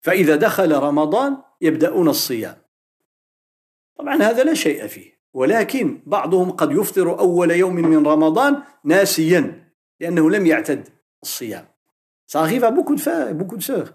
[0.00, 2.61] فإذا دخل رمضان يبدأون الصيام
[3.96, 10.30] طبعا هذا لا شيء فيه ولكن بعضهم قد يفطر أول يوم من رمضان ناسيا لأنه
[10.30, 10.88] لم يعتد
[11.22, 11.64] الصيام
[12.26, 13.92] Ça arrive à beaucoup de frères, beaucoup de sœurs.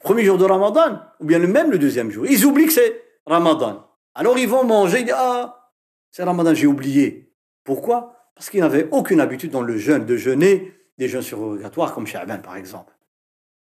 [0.00, 2.26] premier jour de Ramadan, ou bien le même le deuxième jour.
[2.26, 3.86] Ils oublient que c'est Ramadan.
[4.14, 5.70] Alors ils vont manger, ils disent Ah,
[6.10, 7.32] c'est Ramadan, j'ai oublié.
[7.64, 7.98] Pourquoi
[8.34, 12.38] Parce qu'ils n'avaient aucune habitude dans le jeûne, de jeûner des jeûnes surrogatoires comme Sha'ban
[12.38, 12.92] par exemple.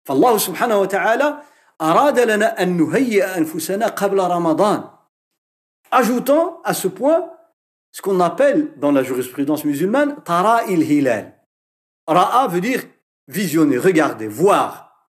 [0.04, 1.36] فالله سبحانه وتعالى
[1.80, 4.84] أراد لنا أن نهيئ أنفسنا قبل رمضان
[5.92, 7.30] Ajoutons à ce point
[7.92, 11.38] ce qu'on appelle dans la jurisprudence musulmane Tara il Hilal.
[12.06, 12.82] Ra'a veut dire
[13.28, 15.10] visionner, regarder, voir.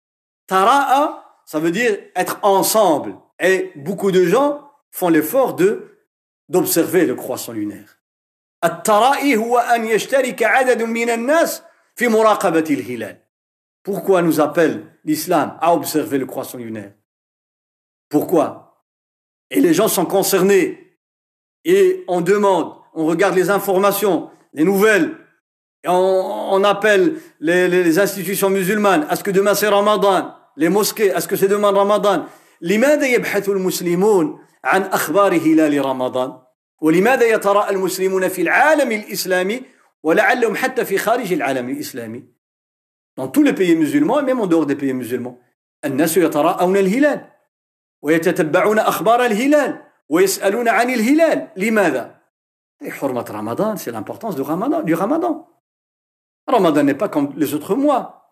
[0.46, 3.16] Tara'a, ça veut dire être ensemble.
[3.40, 5.98] Et beaucoup de gens font l'effort de
[6.48, 7.98] d'observer le croissant lunaire.
[13.82, 16.92] Pourquoi nous appelle l'islam à observer le croissant lunaire?
[18.08, 18.67] Pourquoi?
[19.49, 20.97] Et les gens sont concernés.
[21.65, 25.15] Et on demande, on regarde les informations, les nouvelles,
[25.83, 29.05] et on, on appelle les, les, institutions musulmanes.
[29.11, 32.25] Est-ce que demain c'est Ramadan les mosquées, est-ce que c'est demain Ramadan
[32.61, 36.39] لماذا يبحث المسلمون عن أخبار هلال رمضان
[36.81, 39.61] ولماذا يتراءى المسلمون في العالم الإسلامي
[40.03, 42.23] ولعلهم حتى في خارج العالم الإسلامي
[43.19, 45.39] dans tous les pays musulmans et même en dehors des pays musulmans
[45.85, 47.25] الناس يتراءون الهلال
[48.01, 52.15] ويتتبعون أخبار الهلال ويسألون عن الهلال لماذا
[52.89, 55.47] حرمة رمضان c'est l'importance du Ramadan du Ramadan
[56.47, 58.23] Ramadan n'est pas comme les autres mois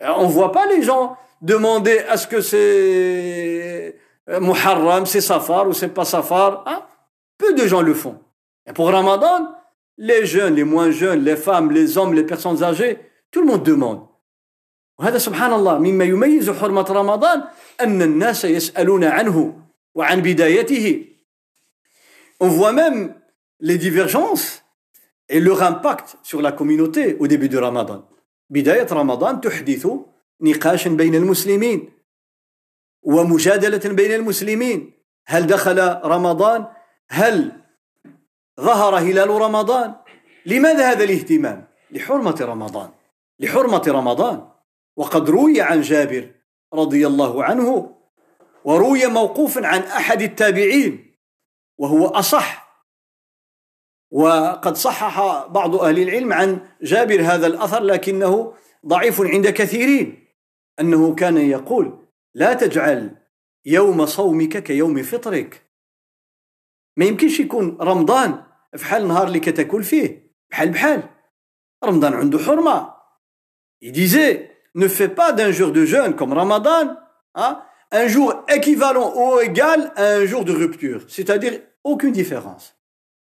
[0.00, 3.96] On ne voit pas les gens demander est-ce que c'est
[4.28, 6.64] euh, Muharram, c'est Safar ou c'est pas Safar.
[6.66, 6.82] Hein?
[7.38, 8.18] Peu de gens le font.
[8.66, 9.54] Et pour Ramadan,
[9.98, 12.98] les jeunes, les moins jeunes, les femmes, les hommes, les personnes âgées,
[13.30, 14.06] tout le monde demande.
[15.01, 17.43] وهذا سبحان الله مما يميز حرمة رمضان
[17.81, 19.57] أن الناس يسألون عنه
[19.95, 21.05] وعن بدايته.
[22.39, 23.15] On voit même
[23.59, 24.63] les divergences
[25.27, 28.05] et leur impact sur la communauté au début du Ramadan.
[28.49, 29.87] بداية رمضان تحدث
[30.41, 31.89] نقاشا بين المسلمين
[33.03, 34.91] ومجادلة بين المسلمين.
[35.27, 36.65] هل دخل رمضان؟
[37.09, 37.51] هل
[38.59, 39.95] ظهر هلال رمضان؟
[40.45, 42.89] لماذا هذا الاهتمام؟ لحرمة رمضان.
[43.39, 44.50] لحرمة رمضان.
[45.01, 46.31] وقد روي عن جابر
[46.73, 47.97] رضي الله عنه
[48.65, 51.15] وروي موقوفا عن أحد التابعين
[51.77, 52.71] وهو أصح.
[54.11, 58.53] وقد صحح بعض أهل العلم عن جابر هذا الأثر لكنه
[58.85, 60.27] ضعيف عند كثيرين.
[60.79, 63.17] أنه كان يقول لا تجعل
[63.65, 65.71] يوم صومك كيوم فطرك.
[66.97, 71.03] ما يمكنش يكون رمضان بحال النهار اللي كتاكل فيه بحال بحال.
[71.83, 72.39] رمضان عنده
[73.81, 76.96] il disait ne fais pas d'un jour de jeûne comme Ramadan
[77.34, 82.76] hein, un jour équivalent ou égal à un jour de rupture c'est-à-dire aucune différence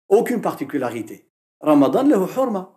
[0.09, 1.27] aucune particularité
[1.63, 2.67] رمضان له حرمة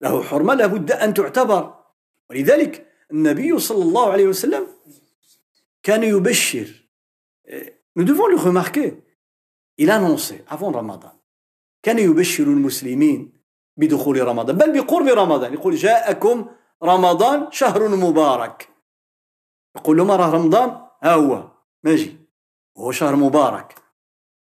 [0.00, 1.74] له حرمة لابد أن تعتبر
[2.30, 4.66] ولذلك النبي صلى الله عليه وسلم
[5.82, 6.84] كان يبشر
[7.96, 9.04] nous devons le remarquer
[9.78, 11.12] il annonçait avant Ramadan
[11.82, 13.32] كان يبشر المسلمين
[13.76, 16.46] بدخول رمضان بل بقرب رمضان يقول جاءكم
[16.83, 18.69] رمضان شهر مبارك.
[19.75, 21.43] يقول لهم راه رمضان؟ ها هو
[21.83, 22.17] ماجي
[22.77, 23.75] هو شهر مبارك.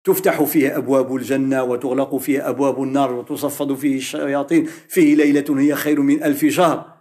[0.05, 4.65] تفتح فيه أبواب الجنة وتغلق فيه أبواب النار وتصفد فيه الشياطين.
[4.67, 6.95] فيه ليلة هي خير من ألف شهر.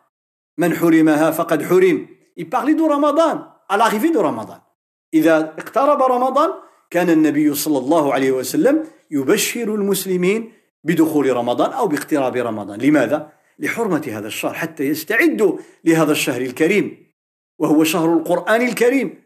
[0.58, 2.08] من حرمها فقد حرم.
[2.50, 4.60] Parlait de Ramadan, à l'arrivée de Ramadan.
[5.14, 6.50] إذا اقترب رمضان
[6.90, 12.80] كان النبي صلى الله عليه وسلم يبشر المسلمين بدخول رمضان أو باقتراب رمضان.
[12.80, 17.14] لماذا؟ لحرمة هذا الشهر حتى يستعدوا لهذا الشهر الكريم
[17.60, 19.24] وهو شهر القرآن الكريم.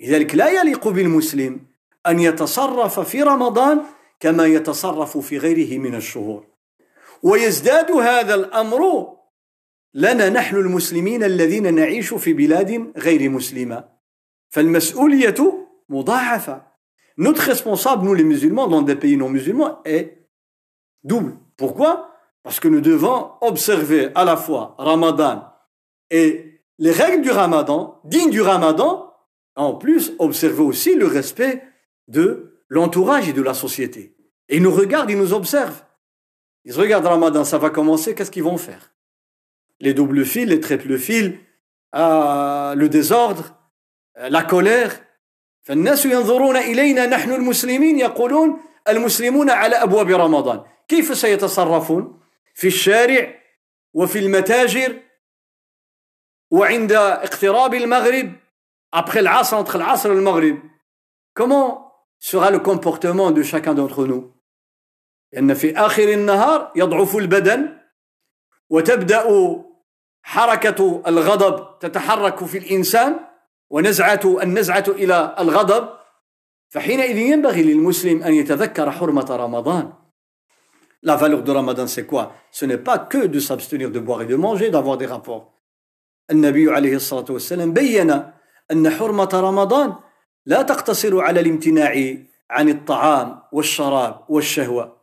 [0.00, 1.60] لذلك لا يليق بالمسلم
[2.06, 3.82] أن يتصرف في رمضان
[4.20, 6.46] كما يتصرف في غيره من الشهور.
[7.22, 9.12] ويزداد هذا الأمر
[9.94, 13.88] لنا نحن المسلمين الذين نعيش في بلاد غير مسلمة.
[14.50, 16.68] فالمسؤولية مضاعفة.
[17.18, 20.28] Notre responsable, nous les musulmans, dans des pays non musulmans, est
[21.02, 21.36] double.
[21.56, 22.07] Pourquoi?
[22.47, 25.47] Parce que nous devons observer à la fois Ramadan
[26.09, 29.13] et les règles du Ramadan, dignes du Ramadan,
[29.55, 31.63] en plus observer aussi le respect
[32.07, 34.15] de l'entourage et de la société.
[34.49, 35.83] Et ils nous regardent, ils nous observent.
[36.65, 38.93] Ils regardent Ramadan, ça va commencer, qu'est-ce qu'ils vont faire
[39.79, 41.33] Les doubles fils, les triples fils,
[41.95, 43.55] euh, le désordre,
[44.17, 44.99] euh, la colère.
[45.63, 52.16] فالناس ينظرون إلينا نحن المسلمين يقولون المسلمون على أبواب رمضان كيف سيتصرفون
[52.58, 53.34] في الشارع
[53.94, 55.02] وفي المتاجر
[56.50, 58.32] وعند اقتراب المغرب
[58.96, 60.58] après العصر entre العصر والمغرب
[61.40, 64.34] comment sera le comportement de chacun d'entre nous?
[65.32, 67.78] لأن في آخر النهار يضعف البدن
[68.70, 69.24] وتبدأ
[70.22, 73.20] حركة الغضب تتحرك في الإنسان
[73.70, 75.88] ونزعة النزعة إلى الغضب
[76.68, 79.92] فحينئذ ينبغي للمسلم أن يتذكر حرمة رمضان
[81.02, 82.32] La valeur de Ramadan, c'est quoi?
[82.50, 85.54] Ce n'est pas que de s'abstenir de boire et de manger, d'avoir des rapports.
[86.30, 88.32] النبي عليه الصلاة والسلام بين
[88.70, 89.94] أن حرمة رمضان
[90.46, 92.14] لا تقتصر على الامتناع
[92.50, 94.96] عن الطعام والشراب والشهوة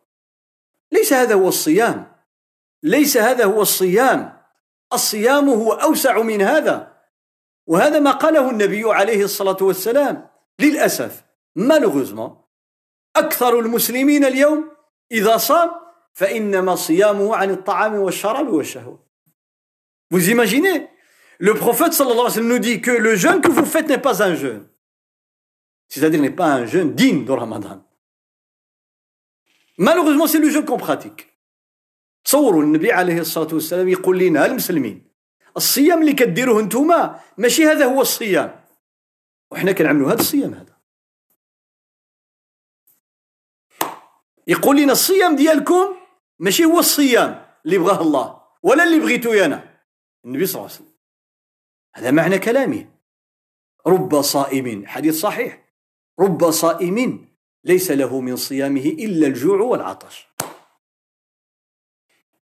[0.91, 2.11] ليس هذا هو الصيام.
[2.83, 4.37] ليس هذا هو الصيام.
[4.93, 6.93] الصيام هو أوسع من هذا.
[7.67, 10.27] وهذا ما قاله النبي عليه الصلاة والسلام.
[10.59, 11.23] للأسف
[11.59, 12.31] malheureusement
[13.15, 14.71] أكثر المسلمين اليوم
[15.11, 15.84] إذا صام
[16.15, 19.05] فإنما صيامه عن الطعام والشراب والشهوة
[20.11, 20.87] Vous imaginez
[21.39, 24.01] Le prophète صلى الله عليه وسلم nous dit que le jeûne que vous faites n'est
[24.01, 24.65] pas un jeûne.
[25.89, 27.83] C'est-à-dire n'est pas un jeûne digne de Ramadan.
[29.77, 31.35] Malheureusement, c'est le jeûne qu'on pratique.
[32.23, 35.11] تصوروا النبي عليه الصلاة والسلام يقول لنا المسلمين
[35.57, 38.65] الصيام اللي كديروه انتوما ماشي هذا هو الصيام
[39.51, 40.75] وحنا كنعملوا هذا الصيام هذا
[44.47, 45.94] يقول لنا الصيام ديالكم
[46.39, 49.79] ماشي هو الصيام اللي بغاه الله ولا اللي بغيتو أنا.
[50.25, 50.95] النبي صلى الله عليه وسلم.
[51.95, 52.89] هذا معنى كلامه.
[53.87, 55.65] رب صائم حديث صحيح.
[56.19, 57.27] رب صائم
[57.63, 60.27] ليس له من صيامه إلا الجوع والعطش.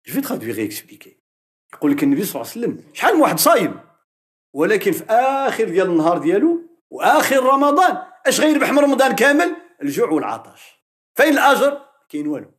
[0.03, 1.21] Je vais traduire et expliquer.
[1.75, 3.81] يقول لك النبي صلى الله عليه وسلم شحال من واحد صايم؟
[4.53, 10.63] ولكن في آخر ديال النهار ديالو وآخر رمضان أش غيربح من رمضان كامل؟ الجوع والعطش.
[11.15, 12.51] فين الأجر؟ كاين والو.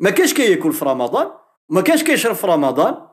[0.00, 1.30] ما كاش كياكل في رمضان
[1.68, 3.08] ما كاش كيشرب في رمضان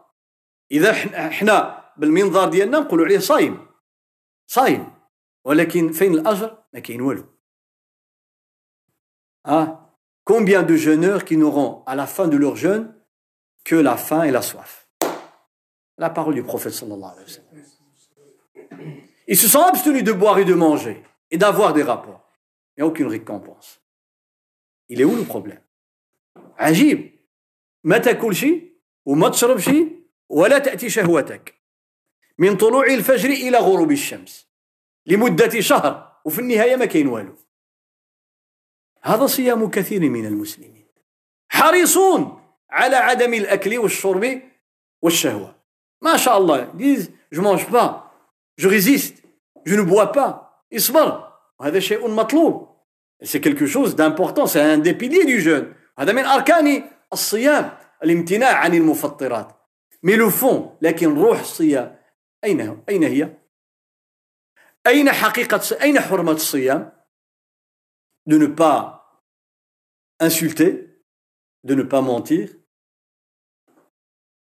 [0.71, 0.93] اذا
[1.29, 3.67] حنا بالمنظار ديالنا نقولوا عليه صايم
[4.47, 4.93] صايم
[5.45, 7.25] ولكن فين الاجر ما كاين والو
[9.45, 9.83] اه
[10.27, 12.93] Combien de jeûneurs qui n'auront à la fin de leur jeûne
[13.63, 14.89] que la faim et la soif
[15.97, 18.97] La parole du prophète sallallahu alayhi wa sallam.
[19.25, 21.01] Ils se sont abstenus de boire et de manger
[21.31, 22.29] et d'avoir des rapports.
[22.75, 23.79] Il n'y a aucune récompense.
[24.89, 25.61] il est où le problème
[26.58, 27.18] عجيب.
[27.84, 28.46] ما تاكلش
[29.06, 29.70] وما تشربش
[30.28, 31.54] ولا تأتي شهوتك.
[32.38, 34.48] من طلوع الفجر إلى غروب الشمس.
[35.06, 37.36] لمدة شهر وفي النهاية ما كاين والو.
[39.02, 40.86] هذا صيام كثير من المسلمين.
[41.48, 42.40] حريصون
[42.70, 44.42] على عدم الأكل والشرب
[45.02, 45.62] والشهوة.
[46.02, 46.72] ما شاء الله.
[46.74, 48.12] Disent je mange pas.
[48.56, 49.22] Je résiste.
[49.66, 50.62] Je ne bois pas.
[50.72, 52.68] اصبر وهذا شيء مطلوب.
[53.24, 54.46] C'est quelque chose d'important.
[54.46, 55.74] C'est un des piliers du jeûne.
[55.98, 59.62] هذا من أركان الصيام الامتناع عن المفطرات
[60.40, 61.98] fond لكن روح الصيام
[62.44, 63.36] أين أين هي؟
[64.86, 67.02] أين حقيقة أين حرمة الصيام؟
[68.26, 69.20] de ne pas
[70.20, 71.02] insulter,
[71.64, 72.50] de ne pas mentir,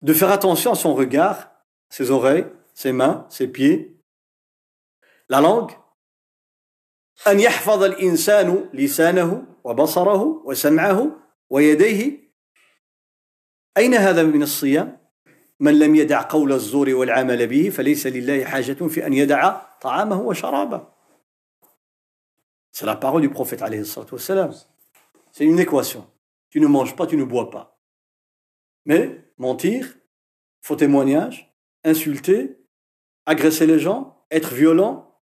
[0.03, 1.53] de faire attention à son regard,
[1.89, 3.97] ses oreilles, ses mains, ses pieds,
[5.28, 5.72] la langue.
[7.26, 12.32] أن يحفظ الإنسان لسانه وبصره وسمعه ويديه
[13.78, 14.97] أين هذا من الصيام؟
[15.60, 20.88] من لم يدع قول الزور والعمل به فليس لله حاجة في أن يدع طعامه وشرابه.
[22.72, 24.51] C'est la parole du prophète alayhi wassalam.
[25.32, 26.08] C'est une équation.
[26.49, 27.80] Tu ne manges pas, tu ne bois pas.
[28.86, 29.97] Mais mentir,
[30.62, 32.60] faux témoignage, insulter,
[33.26, 35.20] agresser les gens, être violent,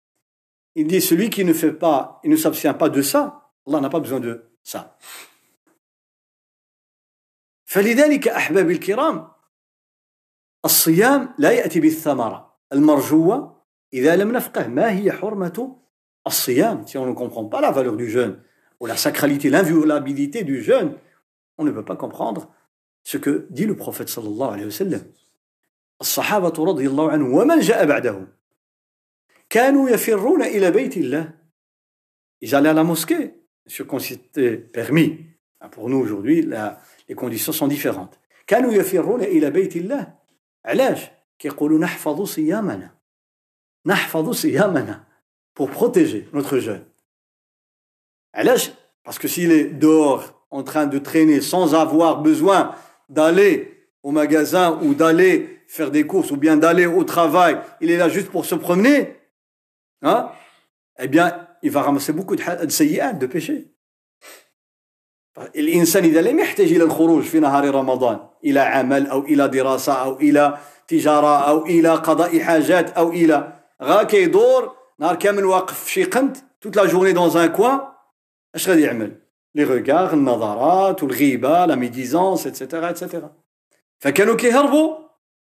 [0.75, 3.89] il dit celui qui ne fait pas, il ne s'abstient pas de ça, Allah n'a
[3.89, 4.97] pas besoin de ça.
[7.70, 9.28] فلذلك أحبابي الكرام
[10.64, 13.62] الصيام لا يأتي بالثمرة المرجوة
[13.92, 15.76] إذا لم نفقه ما هي حرمة
[16.26, 18.42] الصيام si on ne comprend pas la valeur du jeûne
[18.80, 20.96] ou la sacralité, l'inviolabilité du jeûne,
[21.58, 22.52] on ne peut pas comprendre
[23.04, 25.02] ce que dit le prophète sallallahu alayhi wa sallam.
[26.00, 28.28] الصحابة رضي الله عنهم ومن جاء بعدهم
[29.48, 31.34] كانوا يفرون إلى بيت الله
[32.42, 33.34] Ils allaient à la mosquée,
[33.66, 35.30] ce qu'on s'était permis.
[35.71, 36.79] Pour nous aujourd'hui, la,
[37.09, 38.17] les conditions sont différentes.
[38.47, 40.13] كانوا يفرون إلى بيت الله
[40.65, 40.99] علاش؟
[41.39, 42.91] كيقولوا نحفظ صيامنا
[43.85, 45.03] نحفظ صيامنا
[45.55, 46.85] pour protéger notre jeûne.
[49.03, 52.75] Parce que s'il est dehors en train de traîner sans avoir besoin
[53.09, 57.97] d'aller au magasin ou d'aller faire des courses ou bien d'aller au travail, il est
[57.97, 59.15] là juste pour se promener,
[60.01, 60.29] hein,
[60.99, 63.71] eh bien, il va ramasser beaucoup de سيئات de péchés.
[65.38, 70.16] الإنسان إذا لم يحتاج إلى الخروج في نهار رمضان إلى عمل أو إلى دراسة أو
[70.16, 70.58] إلى
[70.88, 73.52] تجارة أو إلى قضاء حاجات أو إلى
[73.82, 77.80] غا كيدور نهار كامل واقف في شي قنت toute la journée dans un coin
[78.54, 79.20] أش غادي يعمل؟
[79.54, 83.32] les regards النظرات والغيبة la médisance et cetera et cetera
[83.98, 84.96] فكانوا كيهربوا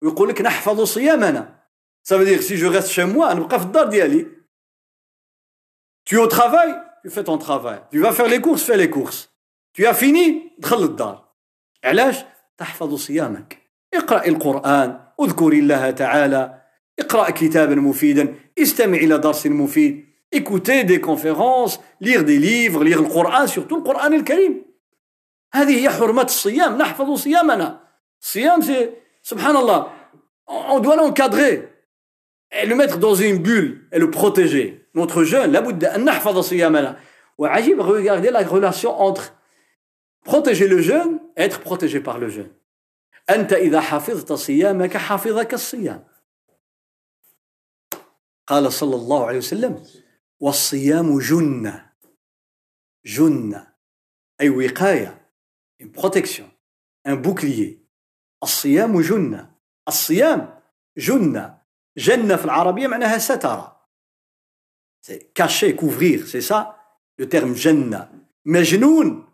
[0.02, 1.60] ويقول لك نحفظ صيامنا.
[2.02, 4.26] Ça veut dire si je reste chez moi نبقى في الدار ديالي.
[6.04, 7.80] T'es au travail tu fais ton travail.
[7.90, 9.29] Tu vas faire les courses fais les courses.
[9.80, 11.28] tu finis دخل للدار.
[11.84, 12.16] علاش؟
[12.58, 13.58] تحفظ صيامك.
[13.94, 16.62] اقرأ القرآن اذكر الله تعالى.
[16.98, 20.06] اقرأ كتابا مفيدا استمع إلى درس مفيد.
[20.34, 24.64] écouter des conférences lire des livres lire القرآن surtout القرآن الكريم.
[25.54, 27.80] هذه هي حرمة الصيام نحفظ صيامنا.
[28.22, 28.90] الصيام c'est
[29.22, 29.92] سبحان الله
[30.48, 31.68] on doit l'encadrer
[32.64, 36.96] le mettre dans une bulle le le nôtre notre لابد ان نحفظ صيامنا.
[37.38, 39.22] وعجيب غوغاردي la relation اونتر
[40.24, 42.52] protéger le jeûne être protégé par le jeûne.
[43.30, 46.04] أنت إذا حفظت صيامك حفظك الصيام.
[48.46, 49.86] قال صلى الله عليه وسلم
[50.40, 51.92] والصيام جنة
[53.04, 53.72] جنة
[54.40, 55.20] أي وقاية
[55.80, 56.50] une protection.
[57.06, 57.78] Un bouclier.
[58.42, 59.50] الصيام جنة
[59.88, 60.60] الصيام
[60.96, 61.58] جنة
[61.96, 63.76] جنة في العربية معناها ستر
[65.02, 66.76] c'est cacher couvrir c'est ça
[67.18, 68.08] le terme جنة
[68.44, 69.29] مجنون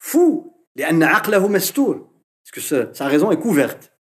[0.00, 2.08] fou لأن عقله مستور
[2.44, 3.92] parce que sa raison est couverte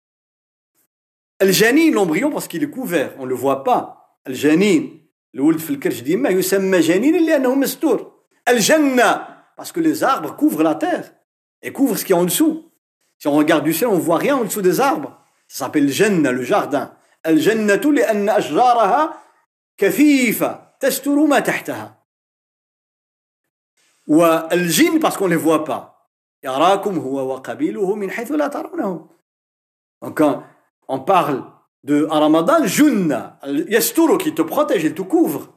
[1.42, 3.96] الجنين l'embryon parce qu'il est couvert on ne le voit pas
[4.28, 9.28] الجنين الولد في الكرش ديما يسمى جنينا لانه مستور الجنه
[9.58, 11.14] parce que les arbres couvrent la terre
[11.62, 12.72] et couvrent ce qui est en dessous
[13.18, 15.18] si on regarde du ciel on voit rien en dessous des arbres
[15.48, 16.92] ça s'appelle الجنه le jardin
[17.26, 19.24] الجنه لان اشجارها
[19.78, 22.06] كثيفه تستر ما تحتها
[24.08, 25.89] والجن parce qu'on les voit pas
[26.45, 29.09] يراكم هو وقبيله من حيث لا ترونهم.
[31.07, 31.45] Parle
[31.85, 35.49] de Ramadan, junna, yasturu qui te protège, il te couvre.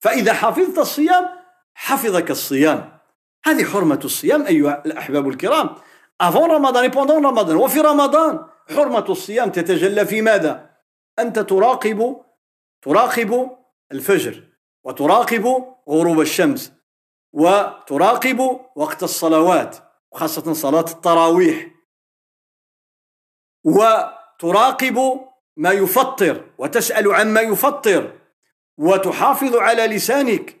[0.00, 1.28] فإذا حفظت الصيام
[1.74, 2.98] حفظك الصيام.
[3.44, 5.76] هذه حرمة الصيام أيها الأحباب الكرام.
[6.22, 10.70] Avant رمضان pendant رمضان وفي رمضان حرمة الصيام تتجلى في ماذا؟
[11.18, 12.16] أنت تراقب
[12.82, 13.50] تراقب
[13.92, 14.44] الفجر
[14.84, 16.72] وتراقب غروب الشمس
[17.32, 19.91] وتراقب وقت الصلوات.
[20.11, 21.67] وخاصة صلاة التراويح
[23.63, 25.19] وتراقب
[25.57, 28.13] ما يفطر وتسأل عما يفطر
[28.77, 30.57] وتحافظ على لسانك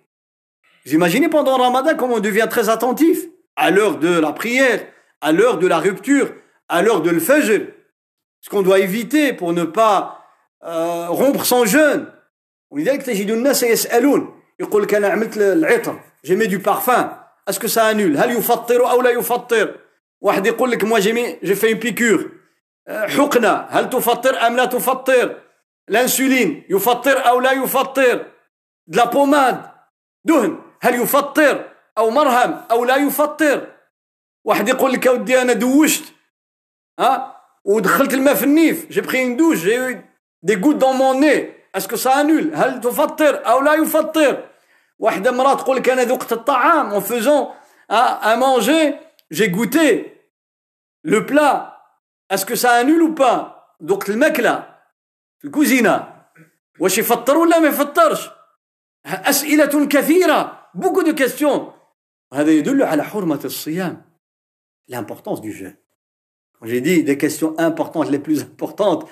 [0.85, 3.25] Vous imaginez pendant Ramadan comment on devient très attentif
[3.57, 4.87] à l'heure de la prière,
[5.19, 6.33] à l'heure de la rupture,
[6.69, 7.67] à l'heure de le fajr.
[8.39, 10.23] Ce qu'on doit éviter pour ne pas
[10.63, 12.07] euh, rompre son jeûne.
[12.71, 17.09] ولذلك تجد الناس يسألون يقول لك أنا عملت العطر j'ai mis du parfum
[17.58, 18.16] Que ça annule?
[18.16, 19.74] هل يفطر أو لا يفطر
[20.20, 22.42] واحد يقول لك mis j'ai fait une piqûre.
[22.88, 25.40] حقنة هل تفطر أم لا تفطر
[25.88, 28.24] الانسولين يفطر أو لا يفطر
[28.90, 29.72] la pommade
[30.24, 33.66] دهن هل يفطر أو مرهم أو لا يفطر
[34.44, 36.04] واحد يقول لك ودي أنا دوشت
[37.00, 40.00] ها ودخلت الماء في النيف j'ai pris une douche j'ai
[40.42, 44.42] des gouttes dans mon nez est-ce que ça annule هل تفطر أو لا يفطر
[45.01, 47.47] واحده امراه تقول لك انا ذقت الطعام اون فيزون
[47.89, 48.95] ا مانجي
[49.31, 50.05] جي غوتي
[51.03, 51.77] لو بلا
[52.31, 54.75] اسكو سا انول او با ذقت الماكله
[55.39, 56.25] في الكوزينه
[56.79, 58.29] واش يفطر ولا ما يفطرش
[59.05, 61.73] اسئله كثيره بوكو دو كيستيون
[62.33, 64.07] هذا يدل على حرمه الصيام
[64.89, 65.77] l'importance du jeûne
[66.63, 69.07] j'ai dit des questions importantes, les plus importantes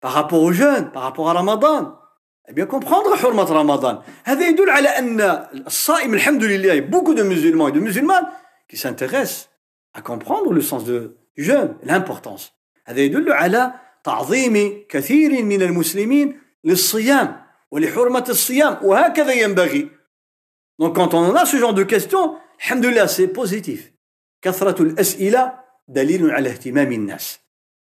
[0.00, 1.98] par rapport au jeûne, par rapport à Ramadan.
[2.49, 4.01] Eh bien, comprendre حرمة Ramadan.
[4.23, 5.21] هذا يدل على أن
[5.67, 8.27] الصائم الحمد لله, beaucoup de musulmans et de musulmanes
[8.67, 9.49] qui s'intéressent
[9.93, 12.51] à comprendre le sens de, jeûne, l'importance.
[12.85, 13.73] هذا يدل على
[14.03, 19.89] تعظيم كثير من المسلمين للصيام ولحرمة الصيام وهكذا ينبغي.
[20.79, 23.93] Donc quand on a ce genre de questions, alhamdulillah, c'est positif.
[24.41, 25.53] كثرة الأسئلة
[25.87, 27.39] دليل على اهتمام الناس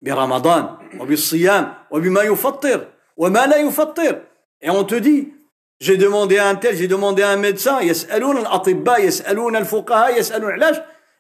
[0.02, 2.88] برمضان وبالصيام وبما يفطر
[3.18, 4.22] وما لا يفطر
[4.62, 5.34] et on te dit
[5.80, 10.52] j'ai demandé à un tel j'ai demandé à un médecin يسألون الأطباء يسألون الفقهاء يسألون
[10.52, 10.78] علاش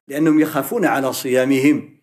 [0.07, 1.97] لأنهم يخافون على صيامهم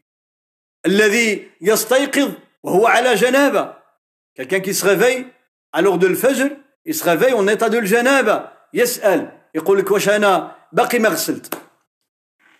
[0.86, 2.32] الذي يستيقظ
[2.62, 3.74] وهو على جنابة
[4.34, 5.26] quelqu'un qui se réveille
[5.72, 6.50] à l'heure de l'fajr
[6.84, 11.54] il se réveille en état de الجنابة يسأل يقول لك واش أنا باقي ما غسلت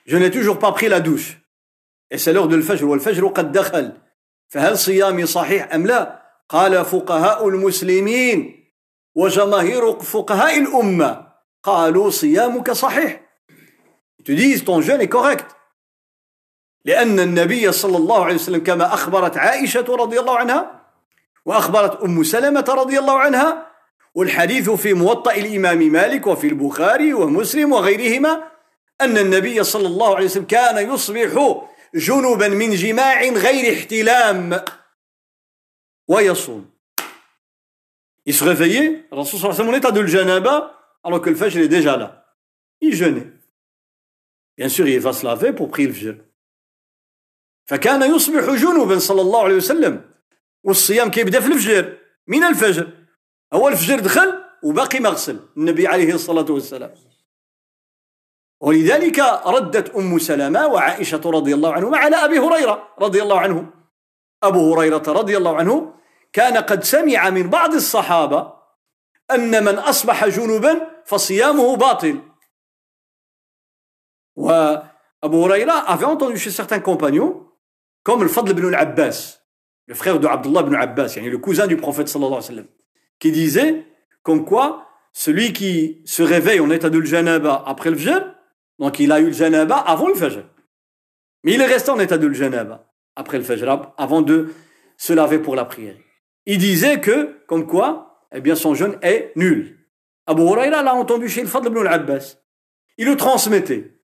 [0.09, 1.39] je n'ai toujours pas pris la douche.
[2.11, 3.93] Et l'heure de الفجر والفجر قد دخل
[4.49, 8.58] فهل صيامي صحيح أم لا قال فقهاء المسلمين
[9.19, 11.29] وجماهير فقهاء الأمة.
[11.63, 13.21] قالوا صيامك صحيح.
[14.19, 15.47] Ils te disent ton jeûne est correct.
[16.85, 20.87] لأن النبي صلى الله عليه وسلم كما أخبرت عائشة رضي الله عنها
[21.45, 23.67] وأخبرت أم سلمة رضي الله عنها
[24.15, 28.51] والحديث في موطأ الإمام مالك وفي البخاري ومسلم وغيرهما
[29.01, 31.59] أن النبي صلى الله عليه وسلم كان يصبح
[31.95, 34.65] جنبا من جماع غير احتلام
[36.09, 36.78] ويصوم.
[38.29, 41.97] Il se réveillait, Rasul sallallahu wa état de janaba, alors que le fajr est déjà
[41.97, 42.27] là.
[42.83, 43.27] Il jeûnait.
[44.59, 46.17] Bien sûr, il va se laver pour prier le fajr.
[47.69, 50.11] فكان يصبح جنوبا صلى الله عليه وسلم
[50.65, 52.89] والصيام كيبدا في الفجر من الفجر
[53.53, 56.95] هو الفجر دخل وباقي مغسل النبي عليه الصلاة والسلام
[58.61, 63.71] ولذلك ردت أم سلمة وعائشة رضي الله عنهما على أبي هريرة رضي الله عنه
[64.43, 65.98] أبو هريرة رضي الله عنه
[66.34, 68.54] كان قد سمع من بعض الصحابة
[69.32, 72.20] أن من أصبح جنوبا فصيامه باطل
[74.36, 77.48] وأبو هريرة avait entendu chez certains compagnons
[78.04, 79.40] comme le Fadl ibn al-Abbas
[79.88, 82.68] le frère de Abdullah ibn Abbas يعني le cousin du prophète sallallahu alayhi wa sallam
[83.20, 83.86] qui disait
[84.24, 88.34] comme quoi celui qui se réveille en état de janaba après le jeûne
[88.80, 90.44] Donc il a eu le janaba avant le fajr.
[91.44, 94.54] Mais il est resté en état de janaba après le fajr, avant de
[94.98, 95.96] se laver pour la prière.
[96.48, 99.78] Il disait que, comme quoi, eh bien son jeûne est nul.
[100.26, 102.38] Abu Huraira l'a entendu chez le Fadl ibn al-Abbas.
[102.98, 104.00] Il le transmettait.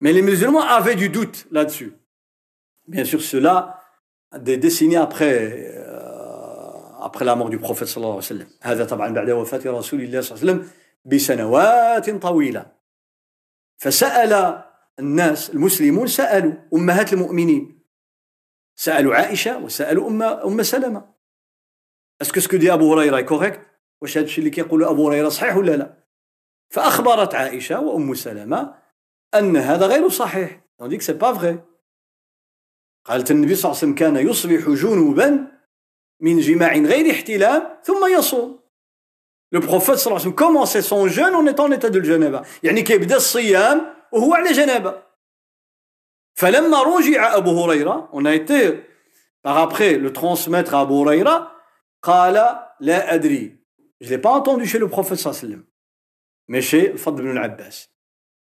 [0.00, 1.92] Mais les musulmans avaient du doute là-dessus.
[2.86, 3.80] Bien sûr, cela
[4.38, 8.48] des décennies après, euh, après la mort du prophète sallallahu alayhi wa sallam.
[8.62, 10.70] هذا طبعا بعد وفاة رسول الله صلى الله عليه وسلم
[11.04, 12.66] بسنوات طويلة.
[13.78, 14.64] فسأل
[14.98, 17.78] الناس المسلمون سألوا أمهات المؤمنين
[18.76, 21.14] سألوا عائشة وسألوا أم أم سلمة
[22.21, 23.59] est-ce que ce que dit أبو هريرة correct
[24.01, 26.03] واش هذا الشيء اللي كيقول أبو هريرة صحيح ولا لا
[26.69, 28.75] فأخبرت عائشة وأم سلمة
[29.35, 31.59] أن هذا غير صحيح donc c'est pas vrai
[33.05, 35.47] قالت النبي صلى الله عليه وسلم كان يصبح جنوبا
[36.21, 38.59] من جماع غير احتلام ثم يصوم
[39.51, 42.45] Le prophète صلى الله عليه وسلم son jeûne en étant en état de janaba.
[42.63, 45.01] يعني كيبدا الصيام وهو على جنابه
[46.35, 48.83] فلما رجع on a été
[49.41, 51.58] par après le transmettre à Abu Huraira
[52.03, 52.33] قال
[52.79, 53.59] لا أدري.
[54.01, 55.63] Je l'ai pas entendu chez le prophète صلى الله عليه وسلم.
[56.47, 57.89] Mais chez Fadl ibn al-Abbas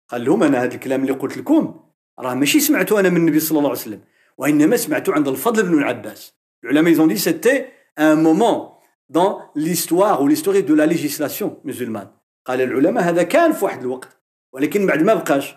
[0.08, 1.80] قال لهم أنا هذا الكلام اللي قلت لكم
[2.18, 4.00] راه ماشي سمعته أنا من النبي صلى الله عليه وسلم.
[4.38, 6.34] وإنما سمعته عند الفضل بن العباس.
[6.64, 12.08] العلماء ils ont dit c'était un moment dans l'histoire ou l'histoire de la législation musulmane.
[12.44, 14.08] قال العلماء هذا كان في واحد الوقت.
[14.52, 15.54] ولكن بعد ما بقاش.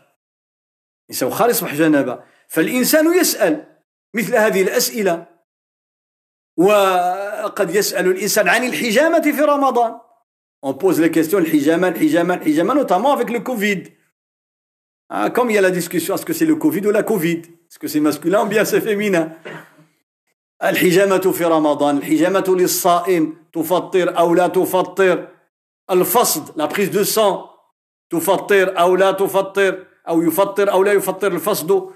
[1.10, 3.82] الانسان خالص يصبح جنابه فالإنسان يسأل
[4.14, 5.28] مثل هذه الأسئلة.
[6.60, 10.00] وقد يسأل الإنسان عن الحجامة في رمضان.
[10.62, 13.84] On pose les questions الحجامة الحجامة الحجامة notamment avec le Covid.
[15.10, 17.42] Ah, comme il y a la discussion, est-ce que c'est le Covid ou la Covid?
[17.70, 19.32] Est-ce que c'est masculin ou bien c'est féminin?
[20.64, 25.28] الحجامة في رمضان الحجامة للصائم تفطر أو لا تفطر.
[25.90, 27.48] الفصد la prise de sang
[28.10, 31.90] تفطر أو لا تفطر أو يفطر أو لا يفطر الفصد.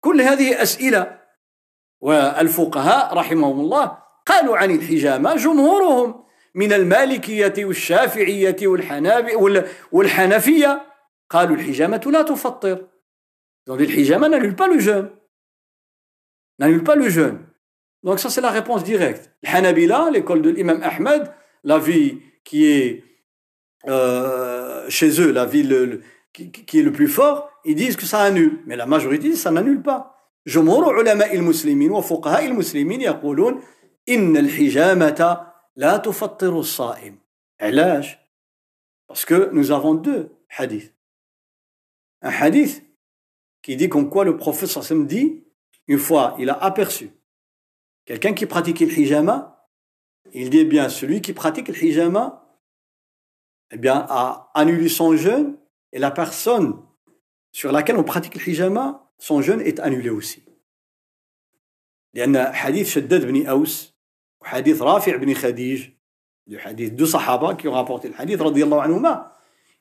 [0.00, 1.22] كل هذه أسئلة.
[2.00, 6.23] والفقهاء رحمهم الله قالوا عن الحجامة جمهورهم
[6.55, 8.55] من المالكية والشافعية
[9.91, 10.81] والحنفية
[11.29, 12.87] قالوا الحجامة لا تفطر
[13.69, 15.09] Donc الحجامة n'annule pas le jeûne.
[16.59, 17.39] N'annule pas le jeûne.
[18.03, 19.31] Donc ça c'est la réponse directe.
[19.43, 21.29] Hanabila, l'école de l'imam Ahmed,
[21.65, 23.03] la vie qui est
[23.89, 26.01] euh, chez eux, la vie le, le,
[26.31, 28.59] qui, qui, est le plus fort, ils disent que ça annule.
[28.65, 30.13] Mais la majorité, ça n'annule pas.
[30.47, 33.61] جمهور علماء المسلمين وفقهاء المسلمين يقولون
[34.09, 37.19] إن الحجامة لا تفطر الصائم.
[37.61, 38.17] علاش؟
[39.07, 40.93] Parce que nous avons deux hadiths.
[42.21, 42.83] un hadith
[43.61, 45.43] qui dit comme quoi le prophète sallam dit,
[45.87, 47.11] une fois, il a aperçu
[48.05, 49.69] quelqu'un qui pratiquait le hijama,
[50.33, 52.25] il dit eh bien, celui qui pratique le hijama,
[53.71, 55.57] eh bien, a annulé son jeûne,
[55.91, 56.81] et la personne
[57.51, 60.43] sur laquelle on pratique le hijama, son jeûne est annulé aussi.
[62.13, 63.90] لأن حديث شداد بن أوس
[64.42, 65.88] وحديث رافع بن خديج
[66.56, 69.32] حديث deux صحابة rapporté le hadith رضي الله عنهما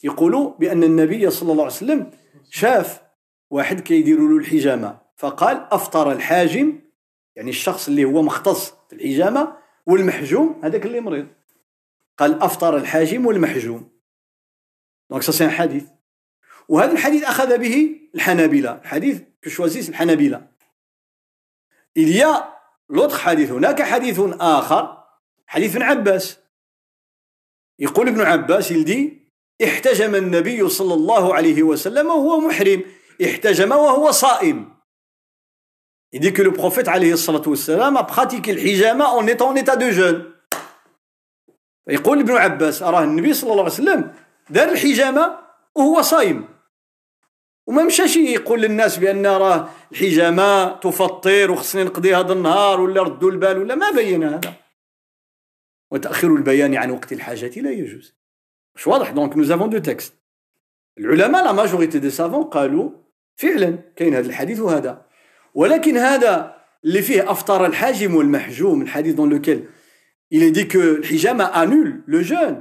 [0.04, 2.12] يقولوا بأن النبي صلى الله عليه وسلم
[2.50, 3.02] شاف
[3.50, 6.80] واحد كيديروا له الحجامة فقال أفطر الحاجم
[7.36, 11.28] يعني الشخص اللي هو مختص في الحجامة والمحجوم هذاك اللي مريض.
[12.18, 13.90] قال أفطر الحاجم والمحجوم.
[15.10, 15.86] donc ça c'est un حديث
[16.70, 20.48] وهذا الحديث أخذ به الحنابلة الحديث que choisissent الحنابلة.
[21.96, 22.61] Il y a
[22.92, 23.52] l'autre حديث.
[23.52, 25.04] هناك حديث آخر
[25.48, 26.38] حديث ابن عباس.
[27.80, 29.32] يقول ابن عباس يلدي
[29.64, 32.84] احتجم النبي صلى الله عليه وسلم وهو محرم.
[33.26, 34.82] احتجم وهو صائم.
[36.14, 39.76] Il dit que le prophète عليه الصلاة والسلام a pratiqué الحجامة en étant en état
[39.76, 40.32] de jeûne.
[41.88, 44.14] يقول ابن عباس أراه النبي صلى الله عليه وسلم
[44.50, 45.40] دار الحجامة
[45.76, 46.48] وهو صايم
[47.72, 53.58] وما مشاش يقول للناس بأن راه الحجامة تفطر وخصني نقضي هذا النهار ولا ردوا البال
[53.58, 54.54] ولا ما بين هذا.
[55.92, 58.16] وتأخير البيان عن وقت الحاجة لا يجوز.
[58.76, 59.12] مش واضح.
[59.12, 60.14] donc nous avons deux textes
[60.98, 62.92] العلماء la majorité des savants قالوا
[63.36, 65.06] فعلا كاين هذا الحديث وهذا.
[65.54, 66.56] ولكن هذا
[66.86, 69.66] اللي فيه افطار الحاجم والمحجوم الحديث dans lequel
[70.34, 72.56] il dit que الحجامة annule le jeûne.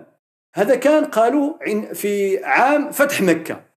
[0.54, 1.54] هذا كان قالوا
[1.94, 3.69] في عام فتح مكة.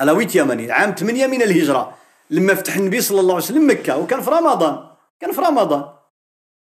[0.00, 1.98] à la huitième année؟ عام 8 من الهجرة.
[2.30, 4.90] لما فتح النبي صلى الله عليه وسلم مكة وكان في رمضان.
[5.20, 5.94] كان في رمضان.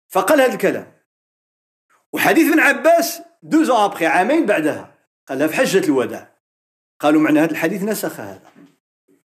[0.09, 0.91] فقال هذا الكلام.
[2.13, 4.95] وحديث ابن عباس deux ans après عامين بعدها.
[5.27, 6.35] قالها في حجة الوداع.
[6.99, 8.49] قالوا معنى هذا الحديث نسخ هذا.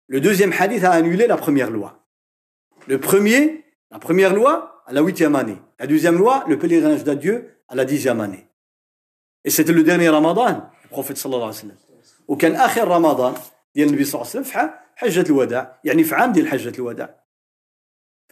[0.09, 2.05] le deuxième حديث a annulé la première loi.
[2.87, 5.57] Le premier la première loi à la huitième année.
[5.79, 7.35] La deuxième loi le pèlerinage d'adieu
[7.69, 8.47] à la dixième année.
[9.45, 9.83] Et c'était le
[11.13, 11.75] صلى الله عليه وسلم
[12.27, 13.33] وكان اخر رمضان
[13.75, 15.79] ديال النبي صلى الله عليه وسلم في حجة الوداع.
[15.83, 17.23] يعني في عام ديال حجة الوداع.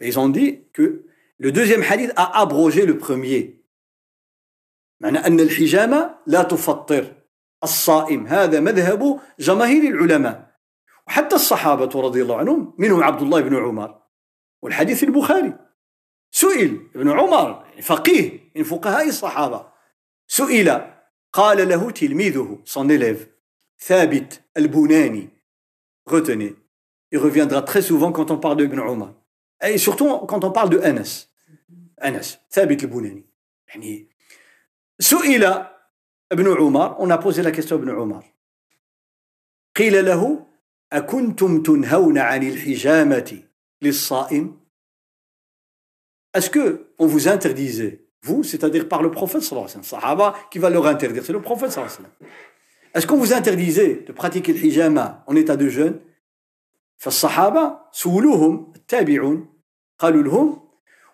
[0.00, 1.04] Ils ont dit que
[1.38, 2.98] le deuxième hadith a abrogé le
[5.00, 7.14] معنى أن الحجامة لا تفطر.
[7.64, 8.26] الصائم.
[8.26, 10.58] هذا مذهب جماهير العلماء.
[11.06, 14.02] وحتى الصحابة رضي الله عنهم منهم عبد الله بن عمر.
[14.62, 15.58] والحديث البخاري.
[16.30, 19.72] سئل ابن عمر فقيه من فقهاء الصحابة.
[20.26, 20.80] سئل
[21.32, 23.32] قال له تلميذه élève.
[23.81, 25.29] ثابت البناني
[26.09, 26.55] retenez
[27.11, 29.13] il reviendra très souvent quand on parle de Ibn Omar
[29.61, 31.27] et surtout quand on parle de Anas
[31.97, 33.23] Anas ثابت البناني
[33.67, 34.07] يعني
[34.99, 35.43] سئل
[36.31, 38.23] ابن عمر on a posé la question à ابن عمر
[39.75, 40.47] قيل له
[40.93, 43.43] أكنتم تنهون عن الحجامة
[43.81, 44.57] للصائم
[46.33, 50.35] Est-ce que on vous interdisait, vous, c'est-à-dire par le prophète sallallahu alayhi wa sallam, sahaba
[50.51, 52.33] qui va leur interdire, c'est le prophète sallallahu alayhi wa sallam.
[52.94, 56.00] Est-ce qu'on vous interdisait de pratiquer le hijama en état de jeûne?
[57.02, 59.62] فالصحابة سولوهم التابعون
[59.98, 60.68] قالوا لهم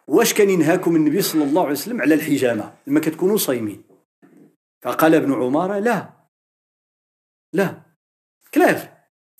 [0.06, 3.82] واش كان ينهاكم النبي صلى الله عليه وسلم على الحجامة؟ لما كتكونوا صايمين.
[4.82, 6.10] فقال ابن عمر لا.
[7.52, 7.82] لا.
[8.54, 8.88] كلاف.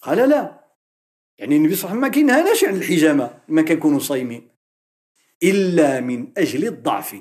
[0.02, 0.64] قال لا.
[1.38, 4.48] يعني النبي صلى الله عليه وسلم ما كينهالاش عن الحجامة لما كنكونوا صايمين
[5.42, 7.16] إلا من أجل الضعف.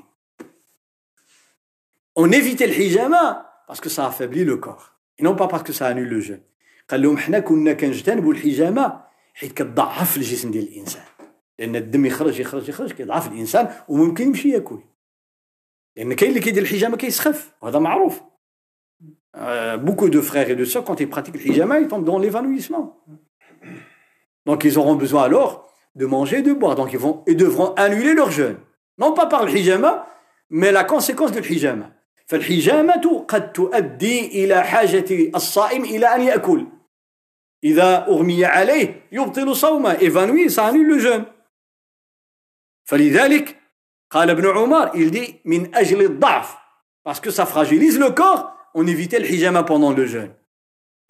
[2.19, 5.86] On évite الحجامه parce que ça affaiblit لو كور et non pas parce que ça
[5.86, 6.42] annule le jeûne
[6.90, 9.00] قال لهم حنا كنا كنجتنبوا الحجامه
[9.34, 11.02] حيت كتضعف الجسم ديال الانسان
[11.58, 14.78] لان الدم يخرج يخرج يخرج كيضعف الانسان وممكن يمشي ياكل
[15.96, 18.20] لان كاين اللي كيدير الحجامه كيسخف وهذا معروف
[19.86, 22.84] beaucoup de frères et de sœurs quand ils pratiquent le hijama ils tombent dans l'évanouissement
[24.46, 25.52] donc ils auront besoin alors
[25.94, 28.58] de manger et de boire donc ils vont ils devront annuler leur jeûne
[28.98, 30.06] non pas par le hijama
[30.50, 31.88] mais la conséquence du hijama
[32.27, 36.67] فالحجامة قد تؤدي إلى حاجة الصائم إلى أن يأكل.
[37.63, 41.25] إذا أغمي عليه يبطل صومه annule le jeûne
[42.85, 43.57] فلذلك
[44.11, 46.57] قال ابن عمر dit من أجل الضعف
[47.03, 50.33] parce que ça fragilise le corps on évitait hijama pendant le jeûne.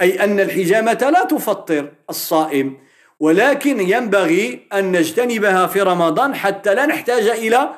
[0.02, 2.78] أي أن الحجامة لا تفطر الصائم
[3.20, 7.70] ولكن ينبغي أن نجتنبها في رمضان حتى لا نحتاج إلى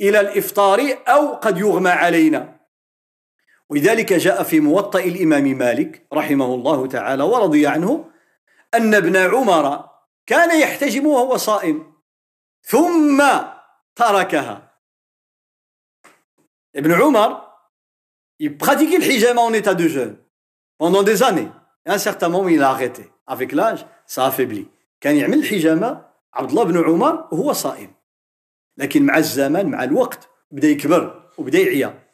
[0.00, 2.55] إلى الإفطار أو قد يغمى علينا.
[3.70, 8.10] ولذلك جاء في موطأ الإمام مالك رحمه الله تعالى ورضي عنه
[8.74, 9.88] أن ابن عمر
[10.26, 11.92] كان يحتجم وهو صائم
[12.62, 13.24] ثم
[13.96, 14.72] تركها
[16.76, 17.46] ابن عمر
[18.38, 20.16] il pratiquait le hijama en état de jeûne
[20.78, 21.48] pendant des années.
[21.86, 23.10] Et un certain moment, il a arrêté.
[23.26, 24.68] Avec l'âge, ça affaiblit.
[25.00, 26.04] كان يعمل الحجامة
[26.34, 27.94] عبد الله بن عمر وهو صائم.
[28.76, 32.05] لكن مع الزمن مع الوقت بدا يكبر وبدا يعيا.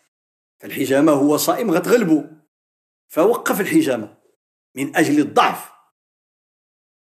[0.61, 2.29] فالحجامة هو صائم غتغلبه.
[3.07, 4.17] فوقف الحجامة
[4.75, 5.71] من أجل الضعف.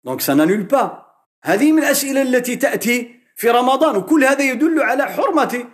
[0.04, 1.06] دونك سا نانول با.
[1.42, 5.68] هذه من الأسئلة التي تأتي في رمضان وكل هذا يدل على حرمة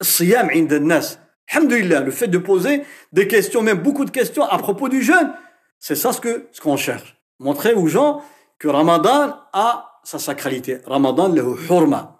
[0.00, 4.58] الصيام عند الناس Alhamdulillah, le fait de poser des questions, même beaucoup de questions à
[4.58, 5.32] propos du jeûne,
[5.78, 7.16] c'est ça ce que ce qu'on cherche.
[7.38, 8.22] Montrer aux gens
[8.58, 10.80] que Ramadan a sa sacralité.
[10.86, 12.16] Ramadan له حرمة.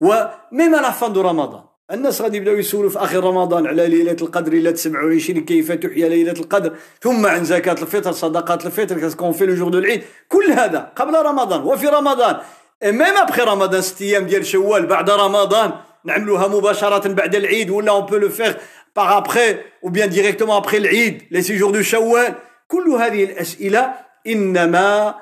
[0.00, 1.67] وميم à la fin de Ramadan.
[1.91, 6.31] الناس غادي يبداو يسولوا في آخر رمضان على ليلة القدر ليلة 27 كيف تحيا ليلة
[6.31, 10.03] القدر؟ ثم عن زكاة الفطر صدقات الفطر qu'est-ce qu'on fait le jour de العيد.
[10.27, 12.37] كل هذا قبل رمضان وفي رمضان.
[12.83, 15.71] même après رمضان ست أيام ديال شوال بعد رمضان
[16.05, 18.53] نعملوها مباشرة بعد العيد ولا on peut le faire
[18.95, 19.51] par après
[19.83, 22.35] ou bien directement après العيد les six jours de شوال
[22.67, 23.93] كل هذه الأسئلة
[24.27, 25.15] إنما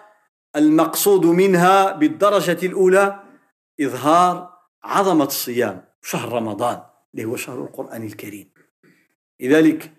[0.56, 3.20] المقصود منها بالدرجة الأولى
[3.82, 4.50] إظهار
[4.84, 5.87] عظمة الصيام.
[6.08, 6.82] شهر رمضان
[7.14, 8.50] اللي هو شهر القرآن الكريم
[9.40, 9.94] لذلك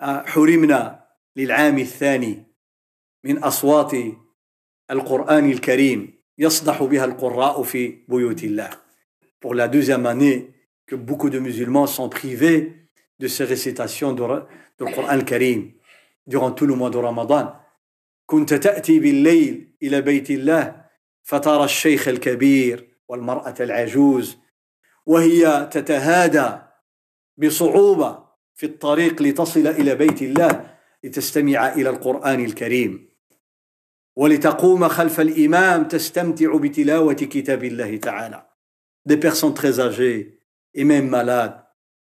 [0.00, 2.44] حرمنا للعام الثاني
[3.24, 3.92] من أصوات
[4.90, 8.70] القرآن الكريم يصدح بها القراء في بيوت الله
[9.40, 10.50] pour la deuxième année
[10.86, 12.88] que beaucoup de musulmans sont privés
[13.20, 14.22] de ces récitations du
[14.78, 15.72] Coran al-Karim
[16.26, 17.54] durant tout le mois de Ramadan.
[18.26, 20.84] كنت تأتي بالليل إلى بيت الله
[21.22, 24.43] فترى الشيخ الكبير والمرأة العجوز
[25.05, 26.49] وهي تتهادى
[27.37, 28.23] بصعوبة
[28.55, 33.09] في الطريق لتصل إلى بيت الله لتستمع إلى القرآن الكريم
[34.15, 38.49] ولتقوم خلف الإمام تستمتع بتلاوة كتاب الله تعالى
[39.05, 40.39] des personnes très âgées
[40.73, 41.63] et même malades,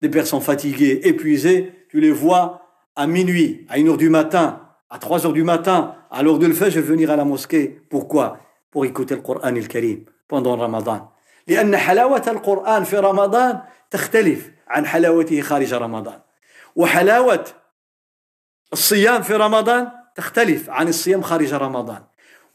[0.02, 2.62] des personnes fatiguées, épuisées, tu les vois
[2.96, 6.46] à minuit, à 1 heure du matin, à 3 heures du matin, à l'heure de
[6.46, 7.80] le faire, je vais venir à la mosquée.
[7.88, 8.40] Pourquoi
[8.70, 11.12] Pour écouter le Coran al-Karim pendant Ramadan.
[11.47, 16.21] لأن حلاوة القرآن في رمضان تختلف عن حلاوته خارج رمضان.
[16.75, 17.45] وحلاوة
[18.73, 22.03] الصيام في رمضان تختلف عن الصيام خارج رمضان.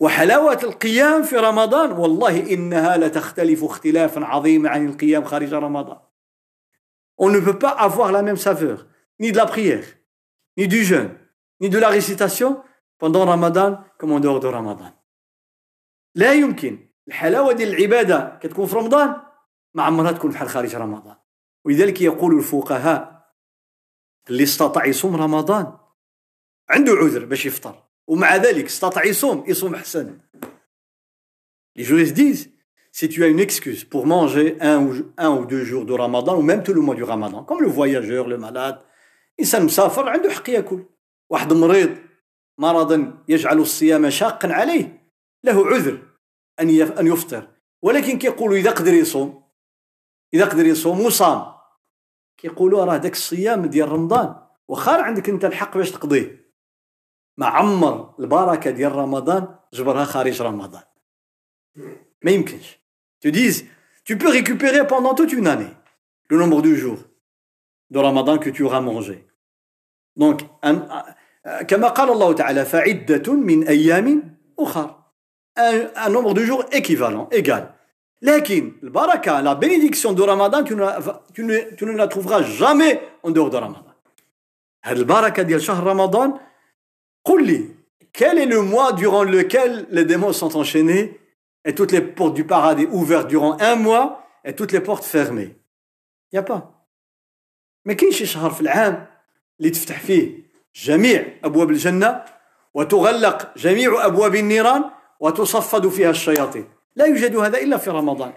[0.01, 5.99] وحلاوة القيام في رمضان والله إنها لتختلف اختلافا عظيما عن القيام خارج رمضان.
[7.23, 8.87] On ne peut pas avoir la même saveur,
[9.21, 9.85] ni de la prière,
[10.57, 11.13] ni du jeûne,
[11.61, 12.63] ni de la récitation
[12.99, 14.93] pendant Ramadan comme en dehors de Ramadan.
[16.15, 16.90] لا يمكن.
[17.11, 19.17] الحلاوة ديال العبادة كتكون في رمضان
[19.75, 21.17] ما عمرها تكون بحال خارج رمضان.
[21.65, 23.31] ولذلك يقول الفقهاء
[24.31, 25.73] اللي استطاع يصوم رمضان
[26.69, 30.19] عنده عذر باش يفطر ومع ذلك استطاع يصوم يصوم حسن
[31.77, 32.51] Les juristes disent,
[32.93, 36.37] si tu as une excuse pour manger un ou, un ou deux jours de Ramadan,
[36.37, 38.79] ou même tout le mois du Ramadan, comme le voyageur, le malade,
[39.41, 40.85] إنسان مسافر عنده حق يأكل.
[41.31, 41.97] واحد مريض
[42.59, 45.13] مرضا يجعل الصيام شاقا عليه
[45.45, 46.10] له عذر.
[46.61, 47.49] أن أن يفطر.
[47.83, 49.45] ولكن كيقولوا إذا قدر يصوم
[50.35, 51.53] إذا قدر يصوم وصام
[52.37, 54.37] كيقولوا راه داك الصيام ديال رمضان.
[54.69, 56.55] واخا عندك أنت الحق باش تقضيه.
[57.37, 60.83] ما عمر البركة ديال رمضان جبرها خارج رمضان.
[62.23, 62.81] ما يمكنش.
[63.21, 63.65] Tu dis
[64.05, 65.75] tu peux récupérer pendant toute une année
[66.31, 66.99] le nombre de jours
[67.91, 69.27] de Ramadan que tu auras mangé.
[70.17, 70.75] Donc un,
[71.69, 75.00] كما قال الله تعالى فعدة من أيام أخر.
[75.60, 77.74] un, un nombre de jours équivalent, égal.
[78.22, 80.86] Lakin, le baraka, la bénédiction de Ramadan, tu ne,
[81.34, 83.94] tu ne, tu ne la trouveras jamais en dehors de Ramadan.
[84.90, 86.40] Le baraka de Shahr Ramadan,
[87.26, 87.76] قل
[88.14, 91.20] quel est le mois durant lequel les démons sont enchaînés
[91.66, 95.58] et toutes les portes du paradis ouvertes durant un mois et toutes les portes fermées
[96.32, 96.72] Il n'y a pas.
[97.86, 99.08] ما كاينش شي شهر في العام
[99.60, 100.46] اللي تفتح فيه
[100.76, 102.24] جميع ابواب الجنه
[102.74, 104.84] وتغلق جميع ابواب النيران
[105.21, 108.33] وتصفد فيها الشياطين لا يوجد هذا الا في رمضان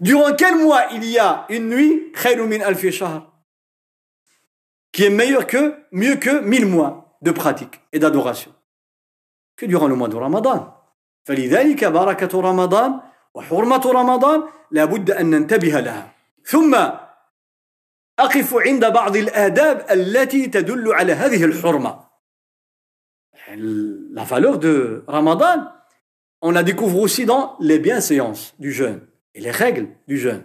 [0.00, 3.32] Durant quel mois il y a une nuit خير من ألف شهر
[4.92, 8.52] qui est meilleur que, mieux que mille mois de pratique et d'adoration
[9.56, 10.72] que durant le mois de Ramadan.
[11.24, 13.00] فلذلك بركة رمضان
[13.34, 16.12] وحرمة رمضان لابد أن ننتبه لها
[16.44, 16.74] ثم
[18.18, 22.06] أقف عند بعض الآداب التي تدل على هذه الحرمة
[23.48, 25.70] La valeur de Ramadan,
[26.41, 29.01] on la découvre aussi dans les bienséances du jeûne
[29.35, 30.43] et les règles du jeûne.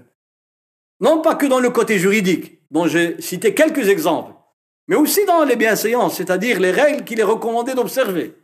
[1.01, 4.33] Non pas que dans le côté juridique, dont j'ai cité quelques exemples,
[4.89, 8.35] mais aussi dans les bienséances, c'est-à-dire les règles qu'il est recommandé d'observer.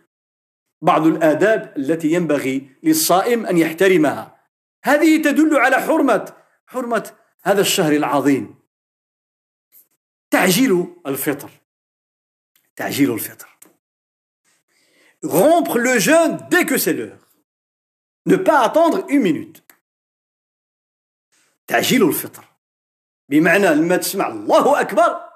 [0.83, 4.37] بعض الآداب التي ينبغي للصائم أن يحترمها
[4.85, 6.35] هذه تدل على حرمة
[6.67, 8.55] حرمة هذا الشهر العظيم
[10.31, 11.51] تعجيل الفطر
[12.77, 13.49] تعجيل الفطر
[15.25, 17.26] rompre le jeûne dès que c'est l'heure
[18.28, 19.62] Ne pas attendre une minute.
[21.68, 22.44] تعجيل الفطر.
[23.30, 25.30] بمعنى لما تسمع الله أكبر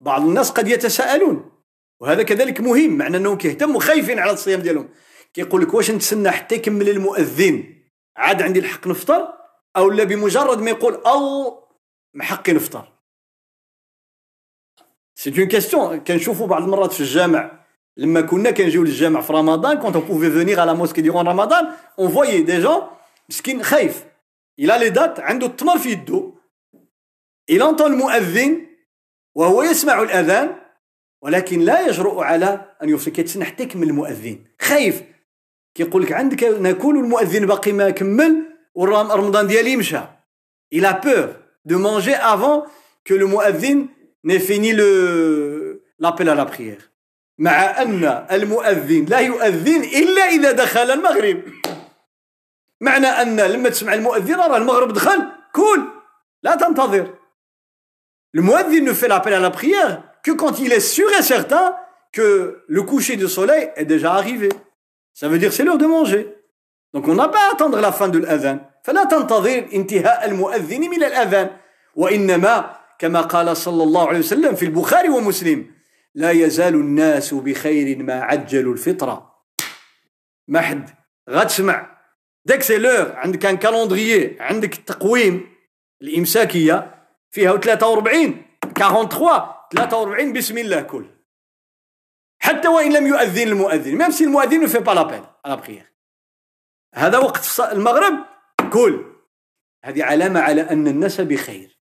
[0.00, 1.52] بعض الناس قد يتساءلون.
[2.00, 4.88] وهذا كذلك مهم معنى أنهم كيهتموا خايفين على الصيام ديالهم.
[5.34, 7.82] كيقول لك واش نتسنى حتى يكمل المؤذن
[8.16, 9.32] عاد عندي الحق نفطر؟
[9.76, 11.68] أو لا بمجرد ما يقول الله
[12.14, 12.92] من حقي نفطر.
[15.14, 17.61] c'est une question كنشوفوا بعض المرات في الجامع
[17.96, 21.68] لما كنا كنجيو للجامع في رمضان quand on pouvait venir à la mosquée durant رمضان
[21.98, 22.82] on voyait des gens
[23.28, 24.04] مسكين خايف.
[24.58, 26.34] il a les dattes عنده التمر في يدو.
[27.52, 28.66] Il entend المؤذن
[29.34, 30.56] وهو يسمع الأذان
[31.22, 34.44] ولكن لا يجرؤ على أن يوصل كيتسنى حتى يكمل المؤذن.
[34.60, 35.02] خايف.
[35.74, 39.98] كيقول لك عندك ناكل المؤذن باقي ما كمل ورمضان ديالي مشى.
[40.74, 41.36] A peur
[41.66, 42.64] de manger avant
[43.04, 43.88] que le muazzin
[44.24, 46.82] n'ait fini le l'appel à la prière.
[47.38, 51.42] مع أن المؤذن لا يؤذن إلا إذا دخل المغرب
[52.80, 55.22] معنى أن لما تسمع المؤذن راه المغرب دخل
[55.52, 55.82] كل
[56.42, 57.14] لا تنتظر
[58.34, 61.76] المؤذن ne fait l'appel à la prière que quand il est sûr et certain
[62.12, 64.50] que le coucher du soleil est déjà arrivé.
[65.20, 66.34] De manger.
[66.94, 68.58] Donc on n'a pas à attendre la fin de l'adhan.
[68.82, 71.50] فلا تنتظر انتهاء المؤذن من الأذان
[71.96, 75.66] وإنما كما قال صلى الله عليه وسلم في البخاري ومسلم
[76.14, 79.44] لا يزال الناس بخير ما عجلوا الفطرة.
[80.48, 80.90] ما حد
[81.30, 81.98] غتسمع
[82.44, 85.52] داك c'est l'heure عندك un calendrier عندك التقويم.
[86.02, 88.46] الإمساكية فيها 43
[88.78, 91.06] 43 43 بسم الله كل.
[92.42, 93.94] حتى وإن لم يؤذن المؤذن.
[93.96, 95.92] même si المؤذن fait pas l'appel à la prière.
[96.94, 98.26] هذا وقت المغرب
[98.72, 99.04] كل.
[99.84, 101.81] هذه علامة على أن الناس بخير.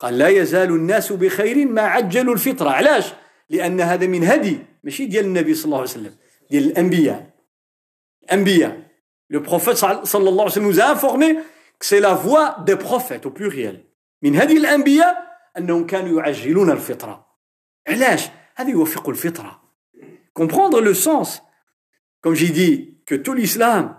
[0.00, 2.70] قال لا يزال الناس بخير ما عجلوا الفطرة.
[2.70, 3.12] علاش؟
[3.50, 6.14] لأن هذا من هدي ماشي ديال النبي صلى الله عليه وسلم
[6.50, 7.30] ديال الأنبياء.
[8.22, 8.88] الأنبياء.
[9.30, 11.40] le prophète صلى الله عليه وسلم nous informait que
[11.80, 13.84] c'est la voie des prophètes au pluriel
[14.22, 15.28] من هدي الأنبياء
[15.58, 17.26] أنهم كانوا يعجلون الفطرة
[17.88, 19.62] علاش هذا يوفق الفطرة
[20.32, 21.42] comprendre le sens
[22.24, 23.96] comme j'ai dit que tout l'islam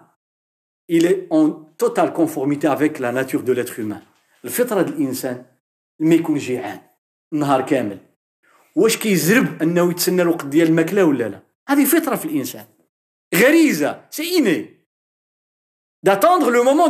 [0.87, 4.01] il est en totale conformité avec la nature de l'être humain.
[4.43, 4.49] Le
[5.99, 6.81] ما يكون جيعان
[7.33, 7.99] النهار كامل.
[8.75, 12.65] واش كيزرب انه يتسنى الوقت ديال الماكلة ولا لا؟ هذه فطرة في الإنسان.
[13.35, 14.05] غريزة.
[14.09, 14.79] سي اني
[16.07, 16.89] d'attendre le moment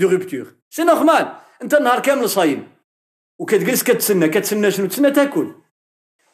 [0.00, 0.46] de rupture.
[0.70, 1.24] C'est normal.
[1.62, 2.72] انت النهار كامل صايم.
[3.38, 4.28] وكتجلس كتسنى.
[4.28, 5.54] كتسنى شنو؟ تسنى تاكل.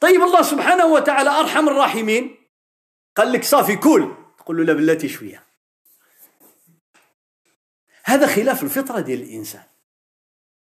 [0.01, 2.37] طيب الله سبحانه وتعالى أرحم الراحمين.
[3.17, 4.15] قال لك صافي كل.
[4.39, 5.43] تقول له لا بلاتي شوية.
[8.05, 9.63] هذا خلاف الفطرة ديال الإنسان.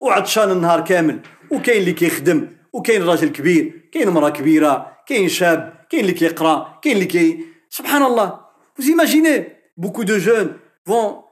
[0.00, 6.00] وعطشان النهار كامل وكاين اللي كيخدم وكاين راجل كبير كاين مراه كبيره كاين شاب كاين
[6.00, 8.42] اللي كيقرا كاين اللي كي سبحان الله
[8.78, 10.54] vous imaginez beaucoup de jeunes
[10.86, 11.24] vont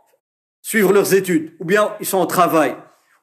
[0.63, 2.77] suivre leurs études ou bien ils sont au travail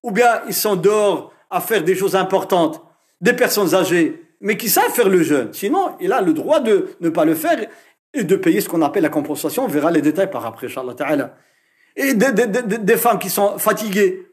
[0.03, 2.81] ou bien ils sont dehors à faire des choses importantes
[3.21, 6.75] des personnes âgées mais qui savent faire le jeûne sinon il a le droit de
[6.99, 7.59] ne pas le faire
[8.13, 10.95] et de payer ce qu'on appelle la compensation on verra les détails par après inchallah
[10.95, 11.35] ta'ala
[11.95, 14.27] et des, des, des, des femmes qui sont fatiguées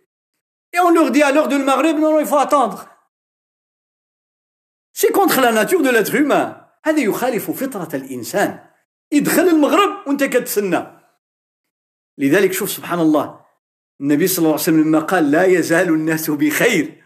[0.74, 2.88] et on leur dit à l'heure le maghreb, non, non, il faut attendre.
[4.94, 6.56] C'est contre la nature de l'être humain.
[6.84, 8.60] هذا يخالف فطرة الإنسان.
[9.12, 10.86] يدخل المغرب وانت كتسنى.
[12.18, 13.40] لذلك شوف سبحان الله.
[14.02, 17.04] النبي صلى الله عليه وسلم لما قال لا يزال الناس بخير.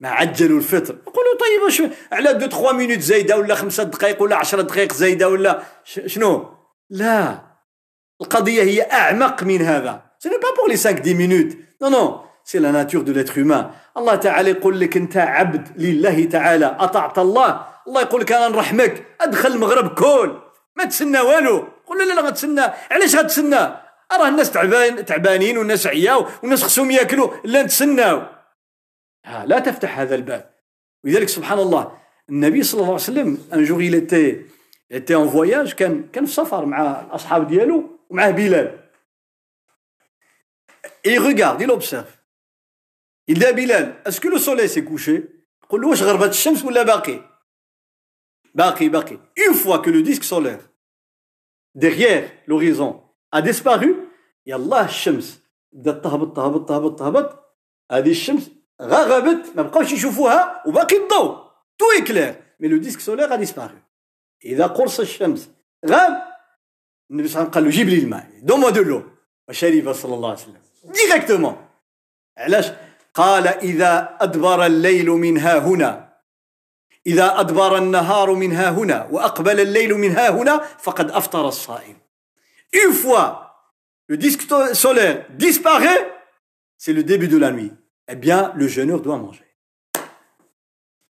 [0.00, 0.94] ما عجلوا الفطر.
[0.94, 5.28] يقولوا طيب شو على deux 3 minutes زايدة ولا خمسة دقائق ولا 10 دقائق زايدة
[5.28, 6.54] ولا شنو؟
[6.90, 7.44] لا.
[8.20, 10.10] القضية هي أعمق من هذا.
[10.18, 13.70] c'est pas pour les 5 10 minutes non non c'est la nature de l'être humain
[13.96, 19.04] الله تعالى يقول لك انت عبد لله تعالى اطعت الله الله يقول لك أنا نرحمك
[19.20, 20.38] ادخل المغرب كل
[20.76, 23.60] ما تسنى والو قول لا لا غتسنى علاش غتسنى
[24.12, 28.22] راه الناس تعبان تعبانين والناس عياو والناس خصهم ياكلوا لا نتسناو
[29.44, 30.50] لا تفتح هذا الباب
[31.04, 31.92] ولذلك سبحان الله
[32.30, 34.36] النبي صلى الله عليه وسلم ان جور il était
[34.96, 38.78] était en voyage كان كان في سفر مع الاصحاب ديالو ومعاه بلال
[41.06, 42.17] il regarde il observe.
[43.27, 45.29] Il dit à Bilal, est-ce que le soleil s'est couché
[45.71, 45.93] Une
[49.53, 50.59] fois que le disque solaire
[51.75, 53.01] derrière l'horizon
[53.31, 53.95] a disparu,
[54.45, 55.39] يلا الشمس
[55.73, 57.55] بدات تهبط تهبط تهبط تهبط
[57.91, 58.51] هذه الشمس
[58.81, 61.37] غربت ما بقاوش يشوفوها وباقي الضوء
[61.77, 63.79] تو اكلير مي لو ديسك سولير a disparu
[64.45, 65.49] اذا قرص الشمس
[65.85, 66.23] غاب
[67.11, 69.03] النبي صلى الله عليه وسلم قال له جيب لي الماء دوما دو لو
[69.49, 71.67] وشرب صلى الله عليه وسلم ديريكتومون
[72.37, 72.71] علاش
[73.18, 75.90] قال إذا أدبر الليل من ها هنا.
[77.06, 81.96] إذا أدبر النهار من ها هنا وأقبل الليل من ها هنا فقد أفطر الصائم.
[82.72, 83.24] Une fois
[84.08, 84.42] le disque
[84.74, 86.02] solaire disparaît,
[86.76, 87.72] c'est le début de la nuit.
[88.08, 89.44] Eh bien, le jeûneur doit manger.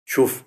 [0.05, 0.43] شوف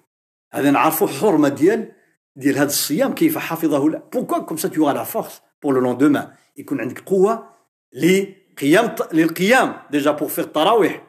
[0.52, 1.92] هذا نعرفوا حرمة ديال
[2.36, 6.28] ديال هذا الصيام كيف حفظه لا بوكوا كوم tu auras la force pour le lendemain
[6.58, 7.50] يكون عندك قوة
[7.94, 11.07] لقيام للقيام déjà pour faire التراويح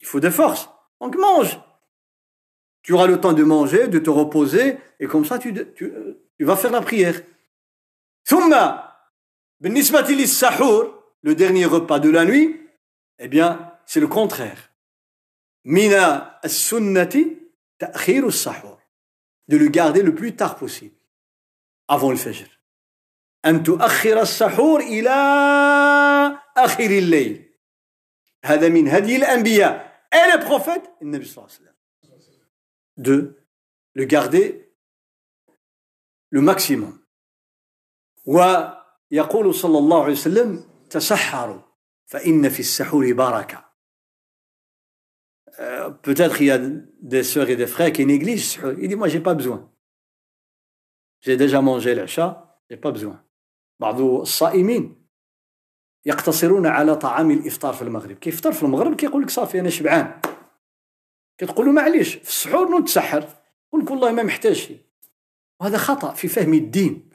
[0.00, 0.68] Il faut des forces.
[1.00, 1.58] Donc mange.
[2.82, 5.54] Tu auras le temps de manger, de te reposer, et comme ça, tu,
[6.40, 7.20] vas faire la prière.
[11.22, 12.60] le dernier repas de la nuit,
[13.18, 14.70] eh bien, c'est le contraire.
[15.64, 17.38] Mina sunnati
[18.30, 18.78] sahur.
[19.48, 20.94] De le garder le plus tard possible,
[21.86, 22.48] avant le fajr.
[24.24, 26.42] sahur ila
[28.45, 31.75] هذا من هدي الأنبياء et le prophète, النبي صلى الله عليه وسلم.
[32.97, 33.35] De
[33.95, 34.73] le garder
[36.31, 36.99] le maximum.
[38.25, 41.61] ويقول صلى الله عليه وسلم تسحروا
[42.05, 43.69] فإن في السحور بركة.
[45.59, 46.59] Euh, peut-être il y a
[47.01, 48.59] des sœurs et des frères qui négligent.
[48.79, 49.69] Il dit Moi, j'ai pas besoin.
[51.21, 53.23] J'ai déjà mangé l'achat, j'ai pas besoin.
[53.79, 55.02] بعض الصائمين
[56.06, 58.16] يقتصرون على طعام الإفطار في المغرب.
[58.16, 60.20] كيفطر في المغرب كيقول لك صافي أنا شبعان.
[61.38, 63.28] كتقول له معليش في السحور نتسحر
[63.68, 64.78] يقول لك والله ما محتاج شيء
[65.60, 67.10] وهذا خطأ في فهم الدين.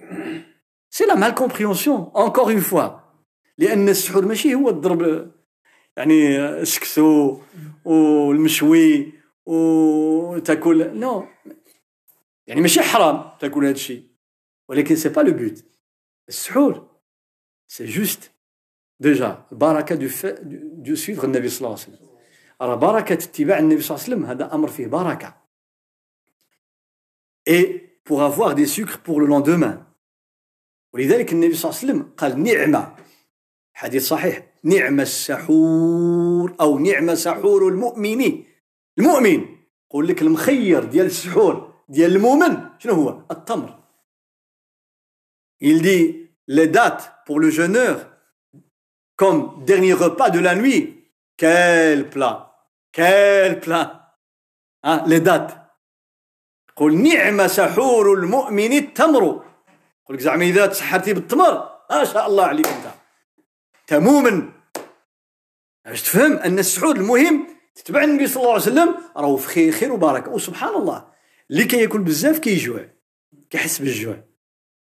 [0.89, 2.99] c'est la mal compréhension encore une fois
[3.57, 5.31] لأن السحور ماشي هو الضرب
[5.97, 7.41] يعني السكسو
[7.85, 9.13] والمشوي
[9.45, 11.27] وتاكل non.
[12.47, 14.03] يعني ماشي حرام تاكل هذا الشيء
[14.69, 15.65] ولكن c'est pas le but
[16.29, 16.89] السحور
[17.67, 18.31] c'est juste
[18.99, 20.07] déjà البركه de,
[20.83, 22.09] de suivre النبي صلى الله عليه وسلم
[22.61, 25.35] راه بركه اتباع النبي صلى الله عليه وسلم هذا أمر فيه بركه
[27.47, 29.85] اي pour avoir des sucres pour le lendemain.
[30.93, 32.95] ولذلك النبي صلى الله عليه وسلم قال نعمة
[33.73, 38.43] حديث صحيح نعم السحور أو نعم سحور المؤمن
[38.97, 39.45] المؤمن
[39.87, 43.79] يقول لك المخير ديال السحور ديال المؤمن شنو هو التمر
[45.61, 47.49] il dit les dates pour le
[49.19, 50.83] comme dernier repas de la nuit.
[51.35, 52.37] Quel plat.
[52.93, 54.15] Quel plat.
[54.83, 55.55] Hein, Les dates.
[56.75, 59.43] قل نعم سحور المؤمن التمر.
[60.05, 61.69] قل لك زعما اذا تسحرتي بالتمر.
[61.91, 64.49] ما شاء الله عليك انت مؤمن
[65.85, 69.91] باش تفهم؟ أن السحور المهم تتبع النبي صلى الله عليه وسلم؟ راهو في خير خير
[69.91, 70.31] وبركة.
[70.31, 71.07] وسبحان الله.
[71.51, 72.89] اللي كياكل بزاف كيجوع.
[73.49, 74.23] كيحس بالجوع.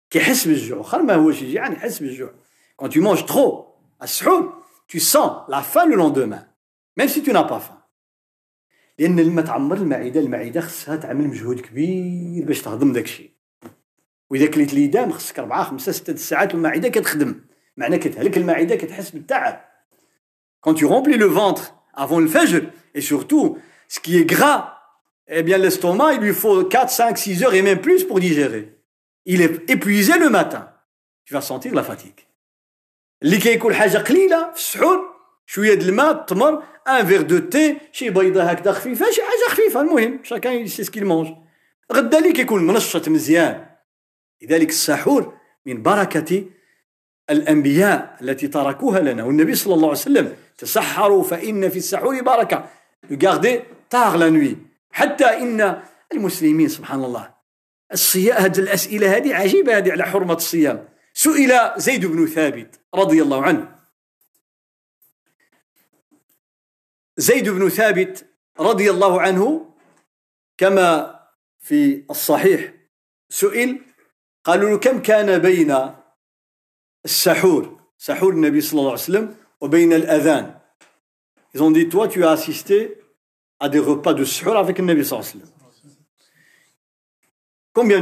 [0.09, 0.77] كيحس بالجوع.
[0.77, 2.33] واخا ما هوش يجي يعني يحس بالجوع.
[2.75, 3.66] كون tu manges trop
[4.00, 4.06] à
[4.86, 6.44] tu sens la faim le lendemain,
[6.96, 7.78] même si tu n'as pas faim.
[8.98, 13.30] لان الماء تعمر المعده المعده خصها تعمل مجهود كبير باش تهضم داك الشيء
[14.30, 17.44] واذا كليت ليدام خصك اربعه خمسه سته ساعات والمعده كتخدم
[17.76, 19.64] معنى كتهلك المعده كتحس بالتعب
[20.66, 22.62] quand tu remplis le ventre avant le fajr
[22.94, 23.58] et surtout
[23.88, 24.78] ce qui est gras
[25.28, 28.78] eh bien l'estomac il lui faut 4 5 6 heures et même plus pour digérer
[29.24, 30.70] il est épuisé le matin
[31.24, 32.20] tu vas sentir la fatigue
[33.23, 38.09] اللي كياكل حاجة قليلة في السحور شوية د الماء التمر un verre de thé شي
[38.09, 39.81] بيضة هكذا خفيفة شي حاجة خفيفة.
[39.81, 41.27] المهم chacun c'est ce qu'il mange
[41.93, 43.65] غدا اللي كيكون منشط مزيان.
[44.41, 45.33] لذلك السحور
[45.65, 46.45] من بركة
[47.29, 49.23] الأنبياء التي تركوها لنا.
[49.23, 52.69] والنبي صلى الله عليه وسلم تسحروا فإن في السحور بركة.
[53.23, 54.57] garder tard la nuit
[54.91, 55.81] حتى إن
[56.13, 57.33] المسلمين سبحان الله.
[57.93, 60.96] الصيام هذه الأسئلة هذه عجيبة هذه على حرمة الصيام.
[61.17, 63.79] سئل زيد بن ثابت رضي الله عنه.
[67.17, 68.25] زيد بن ثابت
[68.59, 69.73] رضي الله عنه
[70.57, 71.19] كما
[71.59, 72.73] في الصحيح
[73.29, 73.81] سئل
[74.43, 75.93] قالوا له كم كان بين
[77.05, 80.59] السحور؟ سحور النبي صلى الله عليه وسلم وبين الأذان.
[81.53, 83.01] Ils ont dit, toi, tu as assisté
[83.59, 85.95] à des repas de suhour avec le Nabi sallallahu alayhi wa sallam.
[87.73, 88.01] Combien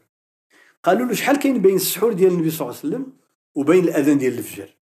[0.83, 3.17] قالوا له شحال كاين بين السحور ديال النبي صلى الله عليه وسلم
[3.55, 4.75] وبين الأذان ديال الفجر؟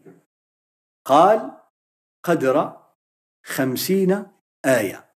[1.05, 1.51] قال
[2.23, 2.83] قدر
[3.43, 4.25] خمسين
[4.65, 5.15] آية.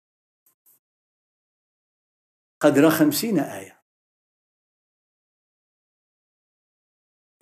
[2.59, 3.84] قدر خمسين آية.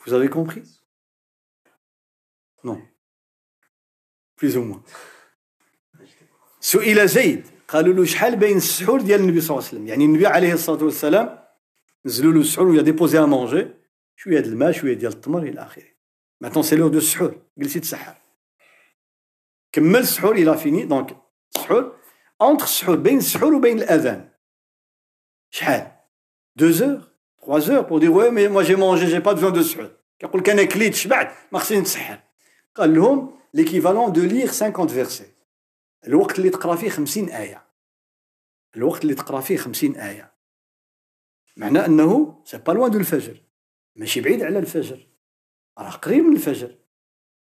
[0.03, 0.81] Vous avez compris?
[2.63, 2.81] Non.
[4.35, 4.83] Plus ou moins.
[6.59, 10.27] سئل زيد قالوا له شحال بين السحور ديال النبي صلى الله عليه وسلم يعني النبي
[10.27, 11.40] عليه الصلاه والسلام
[12.07, 13.68] نزلوا له السحور ويا ديبوزي ا مونجي
[14.16, 15.84] شويه ديال الماء شويه ديال التمر الى اخره
[16.40, 18.14] ماتون سي لور دو السحور جلسي تسحر
[19.72, 21.16] كمل السحور الى فيني دونك
[21.57, 21.99] السحور
[22.40, 24.28] اونتر السحور بين السحور وبين الاذان
[25.51, 25.92] شحال
[26.57, 27.01] دو زور
[27.38, 30.40] تخوا زور بور دير وي مي موا جي مونجي جي با بزون دو سحور كيقول
[30.40, 32.20] لك انا كليت شبعت ما خصني نتسحر
[32.74, 35.26] قال لهم ليكيفالون دو ليغ 50 فيرسي
[36.07, 37.66] الوقت اللي تقرا فيه 50 ايه
[38.76, 40.30] الوقت اللي تقرا فيه 50 ايه
[41.62, 43.41] معناه أنه c'est pas loin de الفجر.
[43.95, 45.07] ماشي بعيد على الفجر.
[45.80, 46.76] راه قريب من الفجر.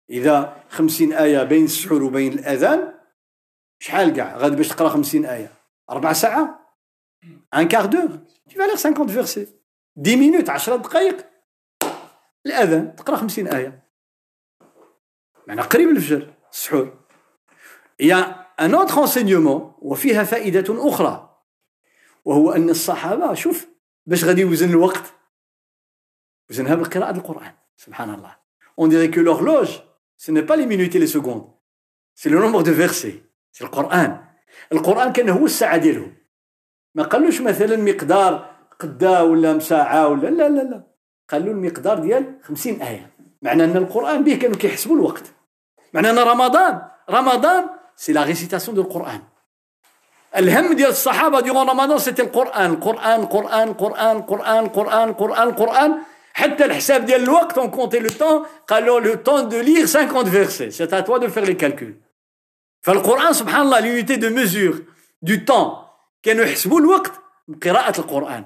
[0.10, 2.94] إذا 50 آية بين السحور وبين الأذان
[3.80, 5.54] شحال كاع غادي باش تقرأ 50 آية.
[5.90, 6.76] ربع ساعة؟
[7.54, 7.90] un quart
[8.50, 9.50] tu vas lire 50 versets.
[9.98, 11.30] 10 minutes 10 دقائق؟
[12.46, 13.90] الأذان تقرأ 50 آية.
[15.48, 16.98] معنى قريب الفجر السحور.
[18.00, 21.44] y a un autre enseignement وفيها فائدة أخرى.
[22.26, 23.77] وهو أن الصحابة شوف
[24.08, 25.14] باش غادي يوزن الوقت.
[26.50, 27.54] وزنها بقراءه القرآن.
[27.78, 28.36] سبحان الله
[28.78, 29.84] on dirait que l'horloge
[30.18, 31.48] ce n'est pas les minutes et les secondes.
[32.16, 32.40] C'est le
[32.72, 33.24] versets.
[33.52, 34.26] C'est القران
[34.72, 36.14] القران كان هو الساعة ديالهم
[36.96, 40.88] ما قالوش مثلا مقدار قدا ولا مساعة ولا لا لا لا.
[41.30, 43.12] قالوا المقدار ديال 50 آية.
[43.42, 45.24] معنى أن القرآن به كانوا كيحسبوا الوقت.
[45.94, 49.22] معنى أن رمضان رمضان c'est la récitation de القران
[50.37, 55.99] الهم ديال الصحابه ديال رمضان سيتي القران القران القران القران القران القران القران القران
[56.35, 60.71] حتى الحساب ديال الوقت اون كونتي لو طون قالوا لو طون دو لير 50 فيرسي
[60.71, 61.95] سي ا توا دو فير لي كالكول
[62.83, 64.83] فالقران سبحان الله لونيتي دو ميزور
[65.23, 65.77] دو طون
[66.23, 67.13] كانوا يحسبوا الوقت
[67.49, 68.45] بقراءه القران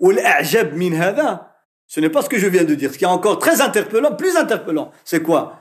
[0.00, 1.54] والاعجب من هذا
[1.86, 2.90] Ce n'est pas ce que je viens de dire.
[2.92, 5.60] Ce qui est encore très interpellant, plus interpellant, c'est quoi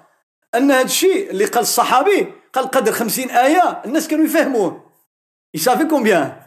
[0.56, 4.87] أن هذا الشيء اللي قال الصحابي قال قدر خمسين آية الناس كانوا يفهموه
[5.54, 6.38] Ils savaient combien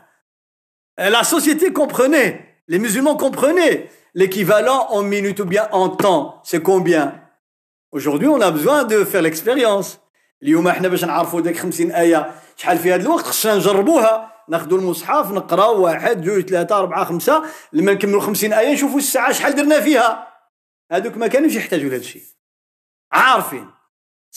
[0.98, 6.40] La société comprenait, les musulmans comprenaient l'équivalent en minutes ou bien en temps.
[6.44, 7.22] C'est combien
[7.92, 10.00] Aujourd'hui, on a besoin de faire l'expérience.
[10.42, 15.30] اليوم احنا باش نعرفوا ديك 50 آية شحال في هذا الوقت خصنا نجربوها ناخذوا المصحف
[15.30, 17.42] نقراو واحد جوج ثلاثة أربعة خمسة
[17.72, 20.28] لما نكملوا 50 آية نشوفوا الساعة شحال درنا فيها
[20.92, 22.22] هذوك ما كانوش يحتاجوا لهذا الشيء
[23.12, 23.70] عارفين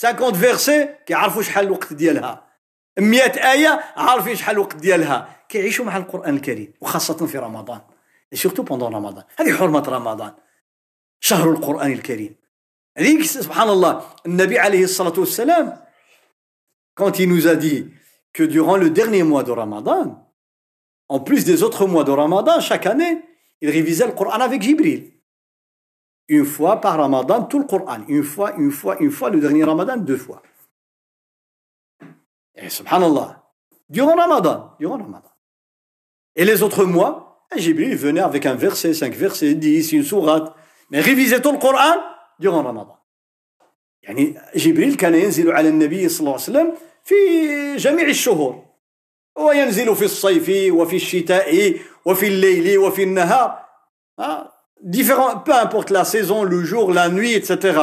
[0.02, 2.48] 50 فيرسي كيعرفوا شحال الوقت ديالها
[2.99, 3.23] 100
[3.53, 7.81] آية عارفين شحال الوقت ديالها كيعيشوا مع القرآن الكريم وخاصة في رمضان
[8.35, 10.33] سورتو بوندون رمضان هذه حرمة رمضان
[11.21, 12.35] شهر القرآن الكريم
[12.99, 15.85] هذيك سبحان الله النبي عليه الصلاة والسلام
[16.95, 17.91] quand il nous a dit
[18.33, 20.31] que durant le dernier mois de Ramadan,
[21.09, 23.23] en plus des autres mois de Ramadan, chaque année,
[23.61, 25.13] il révisait le Coran avec Jibril.
[26.29, 27.99] Une fois par Ramadan, tout le Coran.
[28.09, 30.43] Une fois, une fois, une fois, le dernier Ramadan, deux fois.
[32.56, 33.44] Et subhanallah,
[33.90, 35.32] durant Ramadan, durant Ramadan.
[36.36, 40.56] Et les autres mois, Jibril venait avec un verset, cinq versets, dix, une sourate.
[40.90, 41.96] Mais révisait tout le Coran
[42.40, 42.96] durant Ramadan.
[44.04, 46.74] يعني جبريل كان ينزل على النبي صلى الله عليه وسلم
[47.04, 47.16] في
[47.76, 48.66] جميع الشهور
[49.38, 53.66] وينزل في الصيف وفي الشتاء وفي الليل وفي النهار
[54.82, 57.80] différents peu importe la saison le jour la nuit etc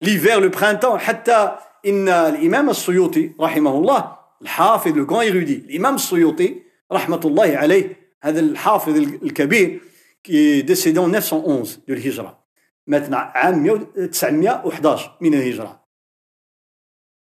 [0.00, 6.62] l'hiver le printemps حتى إن الإمام السيوطي رحمه الله الحافظ le grand érudit الإمام السيوطي
[6.92, 9.80] رحمة الله عليه هذا الحافظ الكبير
[10.22, 12.44] qui est décédé en 911 de l'Hijra
[12.86, 15.84] مات عام 911 من الهجرة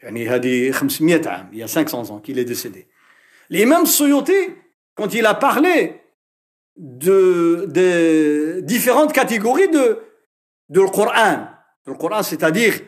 [0.00, 2.86] يعني هذه 500 عام il y a 500 ans qu'il est décédé
[3.50, 4.50] L'imam Suyuti,
[4.94, 6.00] quand il a parlé
[6.76, 10.00] de, de différentes catégories de,
[10.68, 11.46] de le Coran,
[11.86, 12.80] le Coran c'est-à-dire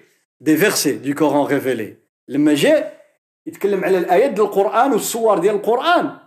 [0.43, 1.97] des versets du Coran révélés,
[2.27, 3.01] لما جاء
[3.45, 6.17] يتكلم على الآيات ديال القرآن والصور ديال القرآن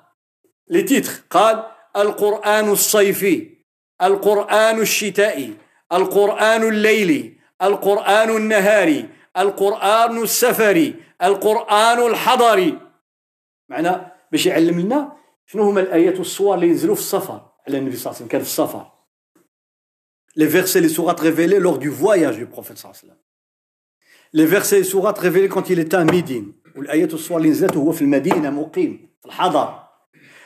[0.72, 1.64] les titres قال
[1.96, 3.56] القرآن الصيفي
[4.02, 5.56] القرآن الشتائي
[5.92, 12.78] القرآن الليلي القرآن النهاري القرآن السفري القرآن الحضري
[13.68, 13.90] معنى
[14.32, 15.16] باش يعلم لنا
[15.46, 18.40] شنو هما الايات والصور اللي ينزلوا في السفر على النبي صلى الله عليه وسلم كان
[18.40, 18.92] في السفر
[20.38, 23.25] les versets les sourates révélés lors du voyage du prophète صلى الله عليه وسلم
[24.32, 26.52] les sourates révélés quand il était à Médine.
[26.76, 29.82] والايات والصور اللي نزلت وهو في المدينة مقيم في الحضر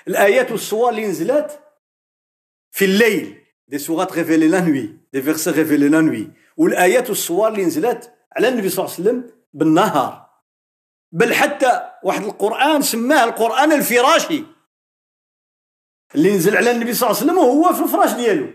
[0.08, 1.60] الايات والصور اللي نزلت
[2.70, 3.36] في الليل
[3.72, 6.30] des sourates révélées la nuit des versets révélés la nuit.
[6.56, 10.30] والايات والصور اللي نزلت على النبي صلى الله عليه وسلم بالنهار
[11.12, 14.44] بل حتى واحد القرآن سماه القرآن الفراشي
[16.14, 18.46] اللي نزل على النبي صلى الله عليه وسلم وهو في الفراش ديالو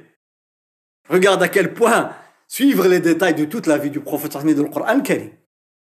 [1.08, 2.10] Regarde à quel point
[2.49, 5.39] suivre les détails de toute la vie du prophète صلى الله عليه وسلم القرآن الكريم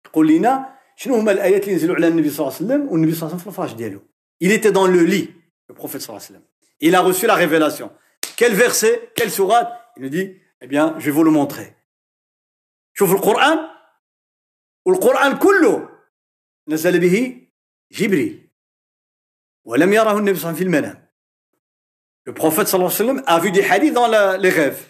[0.06, 3.22] يقول لنا شنو هما الآيات اللي نزلوا على النبي صلى الله عليه وسلم والنبي صلى
[3.22, 4.02] الله عليه وسلم في الفراش ديالو
[4.44, 5.30] Il était dans le lit,
[5.70, 6.44] le prophète صلى الله عليه وسلم.
[6.82, 7.92] Il a reçu la révélation.
[8.38, 11.74] Quel verset, quelle sourate Il nous dit, eh bien, je vais vous le montrer.
[12.94, 13.60] شوف القرآن
[14.86, 15.90] والقرآن كله
[16.68, 17.48] نزل به
[17.92, 18.50] جبريل
[19.66, 21.06] ولم يره النبي صلى الله عليه وسلم في المنام
[22.28, 24.84] Le prophète sallallahu alayhi wa sallam a vu des hadiths dans la, les rêves,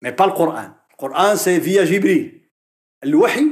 [0.00, 0.68] Le Coran.
[0.90, 2.40] Le Coran, c'est via Jibril.
[3.04, 3.46] الوحي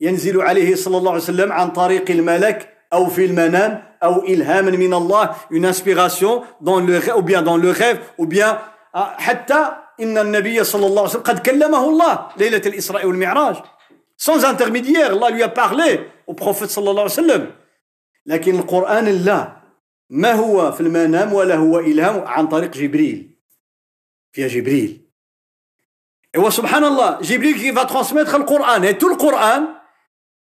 [0.00, 4.94] ينزل عليه صلى الله عليه وسلم عن طريق الملك أو في المنام أو إلهام من
[4.94, 8.58] الله une inspiration dans le ou bien dans le rêve ou bien
[8.94, 13.56] حتى إن النبي صلى الله عليه وسلم قد كلمه الله ليلة الإسراء والمعراج
[14.28, 17.50] intermédiaire Allah lui a parlé au prophète صلى الله عليه وسلم
[18.26, 19.56] لكن القرآن لا
[20.10, 23.38] ما هو في المنام ولا هو إلهام عن طريق جبريل
[24.32, 25.01] فيها جبريل
[26.36, 29.16] هو سبحان الله جبريل qui va transmettre Coran et tout le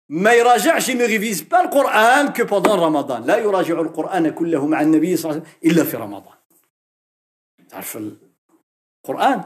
[0.09, 3.25] ما يراجعش ne révise pas le Coran que Ramadan.
[3.25, 6.35] لا يراجع القرآن كله مع النبي صلى الله عليه وسلم إلا في رمضان
[7.69, 9.43] تعرف القرآن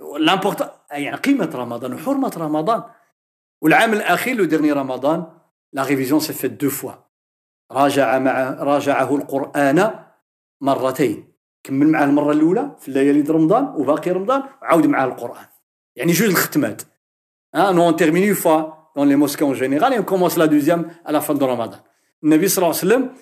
[0.00, 2.82] l'important يعني قيمة رمضان وحرمة رمضان
[3.62, 5.26] والعام الأخير le dernier رمضان
[5.72, 6.92] la révision s'est faite deux fois
[7.72, 10.04] راجع مع راجعه القرآن
[10.60, 11.32] مرتين
[11.64, 15.49] كمل معاه المرة الأولى في الليالي رمضان وباقي رمضان وعاود معاه القرآن
[16.00, 16.82] يعني جوج الختمات
[17.54, 20.85] ها nous on termine une fois dans les mosquées en général on commence la deuxième
[20.85, 21.80] à la fin de رمضان
[22.24, 23.14] النبي صلى الله عليه وسلم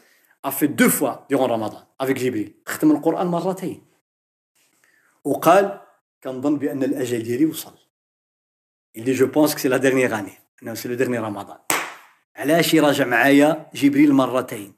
[0.50, 2.50] fait deux fois durant Ramadan avec Jibril.
[2.66, 3.82] ختم القرآن مرتين
[5.24, 5.80] وقال
[6.22, 7.74] كنظن بأن الأجل ديالي وصل
[8.96, 10.38] je pense que c'est la dernière année.
[10.62, 11.58] Non, c'est le dernier Ramadan.
[12.36, 14.72] علاش يراجع معايا جبريل مرتين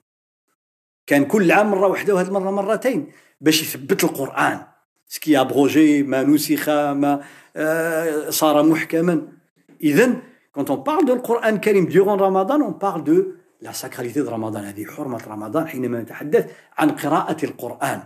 [1.07, 4.70] كان كل عام مره واحدة وهذه المره مرتين باش يثبت القران
[5.11, 7.23] سكي أبروجي ما نسخ ما
[7.57, 9.29] آه صار محكما.
[9.83, 10.23] اذا
[10.53, 14.65] quand on parle de القرآن الكريم durant رمضان on parle de la sacralité de رمضان
[14.65, 18.03] هذه حرمة رمضان حينما نتحدث عن قراءة القرآن.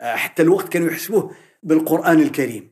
[0.00, 1.30] آه حتى الوقت كانوا يحسبوه
[1.62, 2.70] بالقرآن الكريم.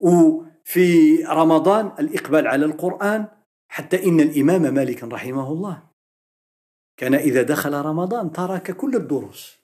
[0.00, 3.26] و في رمضان الإقبال على القرآن
[3.68, 5.82] حتى إن الإمام مالك رحمه الله
[6.96, 9.58] كان إذا دخل رمضان ترك كل الدروس.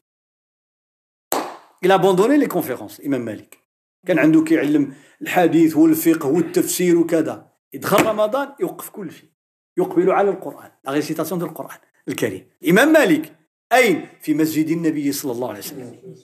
[1.84, 3.58] Il a abandonné les conférences الإمام مالك
[4.06, 7.52] كان عنده كيعلم الحديث والفقه والتفسير وكذا.
[7.72, 9.30] يدخل رمضان يوقف كل شيء.
[9.76, 11.78] يقبل على القرآن la récitation de القرآن
[12.08, 12.50] الكريم.
[12.62, 13.38] الإمام مالك
[13.72, 16.16] أين؟ في مسجد النبي صلى الله عليه وسلم.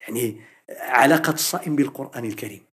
[0.00, 0.40] يعني
[0.70, 2.66] علاقة الصائم بالقرآن الكريم.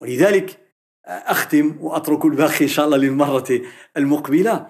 [0.00, 0.74] ولذلك
[1.04, 3.60] أختم وأترك الباقي إن شاء الله للمرة
[3.96, 4.66] المقبلة.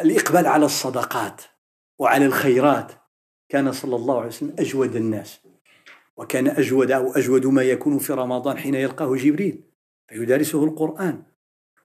[0.00, 1.42] الإقبال على الصدقات
[1.98, 2.92] وعلى الخيرات.
[3.48, 5.40] كان صلى الله عليه وسلم أجود الناس
[6.16, 9.62] وكان أجود أو أجود ما يكون في رمضان حين يلقاه جبريل
[10.08, 11.22] فيدارسه القرآن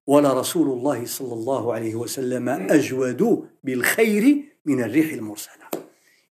[0.07, 5.64] ولا رسول الله صلى الله عليه وسلم أجود بالخير من الريح المرسلة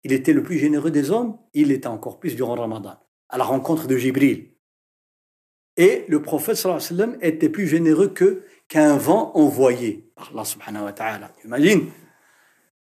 [0.05, 2.97] Il était le plus généreux des hommes, il était encore plus durant Ramadan,
[3.29, 4.49] à la rencontre de Jibril.
[5.77, 10.31] Et le prophète sallallahu alayhi wa sallam était plus généreux que qu'un vent envoyé par
[10.31, 11.31] Allah subhanahu wa ta'ala.
[11.45, 11.89] Imagine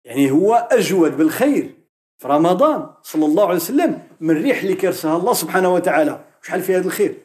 [0.05, 1.82] يعني هو أجود بالخير
[2.17, 6.25] في رمضان صلى الله عليه وسلم من الريح اللي كرسها الله سبحانه وتعالى.
[6.41, 7.15] شحال في هذا الخير؟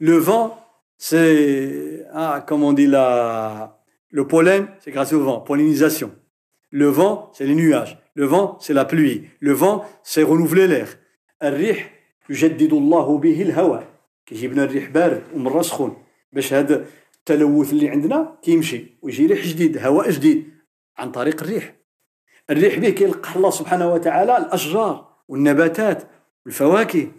[0.00, 0.50] لو
[0.98, 3.80] c'est ah, comme on dit la
[4.10, 6.10] le pollen c'est grâce au vent pollinisation.
[6.70, 7.98] Le vent c'est les nuages.
[8.14, 9.28] Le vent c'est la pluie.
[9.40, 10.88] Le vent c'est renouveler l'air.
[11.42, 11.90] الريح
[12.30, 13.84] يجدد الله به الهواء.
[14.26, 15.96] كيجيب لنا الريح بارد ومرة سخون.
[16.32, 16.84] باش هذا
[17.18, 20.50] التلوث اللي عندنا كيمشي ويجي ريح جديد هواء جديد
[20.98, 21.74] عن طريق الريح.
[22.50, 26.08] الريح به كيلقح الله سبحانه وتعالى الأشجار والنباتات
[26.46, 27.12] والفواكه.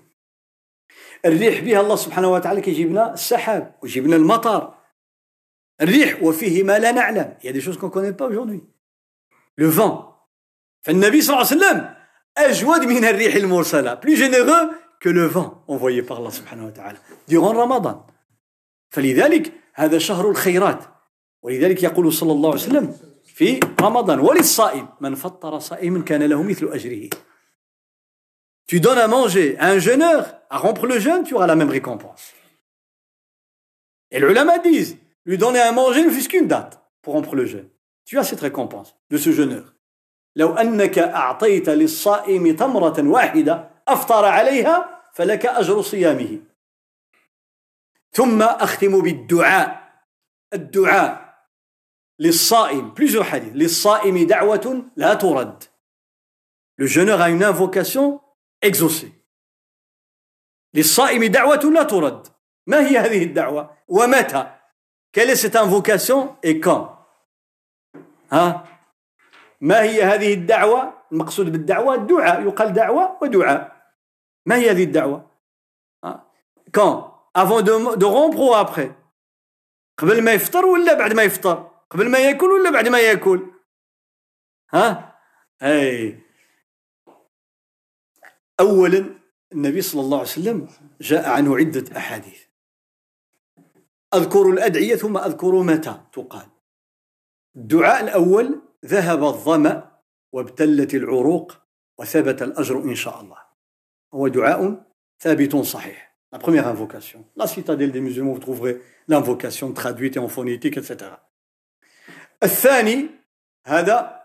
[1.25, 4.73] الريح بها الله سبحانه وتعالى كيجيب لنا السحاب ويجيب لنا المطر.
[5.81, 7.37] الريح وفيه ما لا نعلم.
[7.43, 8.63] A des choses qu'on connaît pas aujourd'hui.
[9.57, 10.13] Le vent.
[10.81, 11.95] فالنبي صلى الله عليه وسلم
[12.37, 13.95] أجود من الريح المرسلة.
[13.95, 16.97] Plus généreux que le vent envoyé par Allah سبحانه وتعالى
[17.27, 18.01] durant رمضان
[18.89, 20.83] فلذلك هذا شهر الخيرات.
[21.43, 26.67] ولذلك يقول صلى الله عليه وسلم في رمضان وللصائم من فطر صائما كان له مثل
[26.67, 27.09] أجره
[28.65, 31.69] Tu donnes à manger à un jeûneur, à rompre le jeûne, tu auras la même
[31.69, 32.33] récompense.
[34.09, 37.45] Et les ulama disent, lui donner à manger ne fût qu'une date pour rompre le
[37.45, 37.69] jeûne.
[38.05, 39.73] Tu as cette récompense de ce jeûneur.
[40.35, 46.39] لو أنك أعطيت للصائم تمرة واحدة أفطر عليها فلك أجر صيامه
[48.11, 49.93] ثم أختم بالدعاء
[50.53, 51.22] الدعاء
[52.18, 55.64] للصائم plusieurs hadiths للصائم دعوة لا ترد
[56.80, 58.20] Le jeûneur a une invocation
[58.62, 59.12] exaucée.
[60.74, 62.26] للصائم دعوة لا ترد.
[62.66, 64.46] ما هي هذه الدعوة؟ ومتى؟
[65.12, 66.98] Quelle est cette invocation et quand
[68.32, 68.64] ها
[69.60, 73.76] ما هي هذه الدعوة المقصود بالدعوة الدعاء يقال دعوة ودعاء
[74.46, 75.30] ما هي هذه الدعوة
[76.04, 76.26] ها
[76.72, 78.92] quand avant de, de rompre ou après
[79.98, 83.51] قبل ما يفطر ولا بعد ما يفطر قبل ما ياكل ولا بعد ما ياكل؟
[84.73, 85.15] ها؟
[85.61, 86.19] أي.
[88.59, 89.19] اولا
[89.53, 90.67] النبي صلى الله عليه وسلم
[91.01, 92.41] جاء عنه عدة أحاديث.
[94.13, 96.47] أذكر الأدعية ثم أذكر متى؟ تقال.
[97.55, 99.91] الدعاء الأول ذهب الظمأ
[100.31, 101.57] وابتلت العروق
[101.97, 103.37] وثبت الأجر إن شاء الله.
[104.13, 104.85] هو دعاء
[105.19, 106.13] ثابت صحيح.
[106.33, 107.23] La première invocation.
[107.35, 111.11] La citadelle des musulmans, vous trouverez l'invocation traduite et en phonétique, etc.
[112.43, 113.09] الثاني
[113.65, 114.23] هذا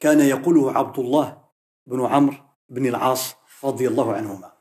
[0.00, 1.44] كان يقوله عبد الله
[1.86, 2.36] بن عمرو
[2.68, 3.34] بن العاص
[3.64, 4.52] رضي الله عنهما.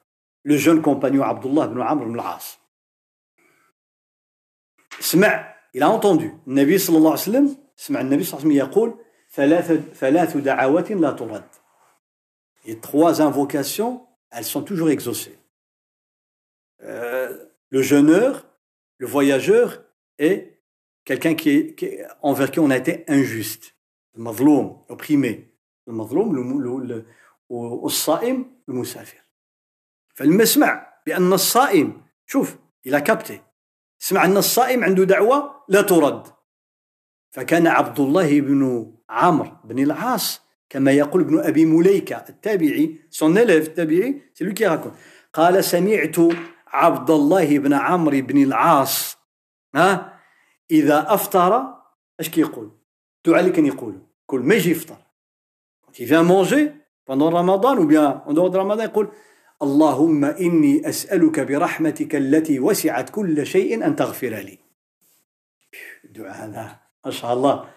[0.46, 2.60] لو جون كومبانيون عبد الله بن عمرو بن العاص
[5.00, 6.40] سمع il a entendu.
[6.48, 10.92] النبي صلى الله عليه وسلم سمع النبي صلى الله عليه وسلم يقول ثلاث ثلاث دعوات
[10.92, 11.44] لا ترد
[12.66, 14.90] et trois invocations elles sont toujours
[16.82, 18.46] euh, le jeûneur
[18.98, 19.84] le voyageur
[20.18, 20.59] et
[21.06, 21.88] quelqu'un qui qui
[22.22, 23.76] envers qui on a été injuste.
[24.16, 25.50] المظلوم opprimé.
[25.88, 27.04] المظلوم
[27.50, 29.18] والصائم المسافر
[30.16, 32.56] فلما سمع بأن الصائم شوف
[32.88, 33.42] il a capté
[34.00, 36.24] سمع أن الصائم عنده دعوة لا ترد
[37.32, 44.22] فكان عبد الله بن عمرو بن العاص كما يقول ابن أبي مليكة التابعي son التابعي
[44.34, 44.80] c'est qui
[45.34, 46.16] قال سمعت
[46.68, 49.18] عبد الله بن عمرو بن العاص
[49.76, 50.19] ها
[50.71, 51.75] إذا أفطر
[52.21, 52.71] اش كيقول
[53.27, 54.97] الدعاء اللي كان يقول كل ما يجي يفطر
[55.99, 56.73] il vient manger
[57.05, 59.09] pendant Ramadan ou bien en dehors de Ramadan يقول
[59.63, 64.59] اللهم إني أسألك برحمتك التي وسعت كل شيء أن تغفر لي
[66.05, 67.71] الدعاء هذا ما شاء الله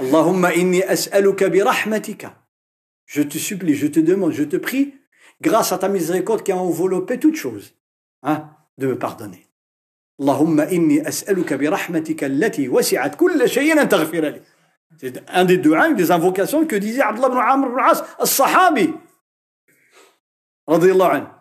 [0.00, 2.32] اللهم إني أسألك برحمتك
[3.06, 4.94] je te supplie je te demande je te prie
[5.40, 7.74] grâce à ta miséricorde qui a enveloppé toutes choses
[8.22, 9.45] hein, de me pardonner
[10.19, 14.41] اللهم إني أسألك برحمتك التي وسعت كل شيء أن تغفر لي
[14.97, 18.93] C'est un des du'as, des invocations que disait Abdullah ibn Amr ibn As, الصحابي
[20.69, 21.37] رضي الله عنه.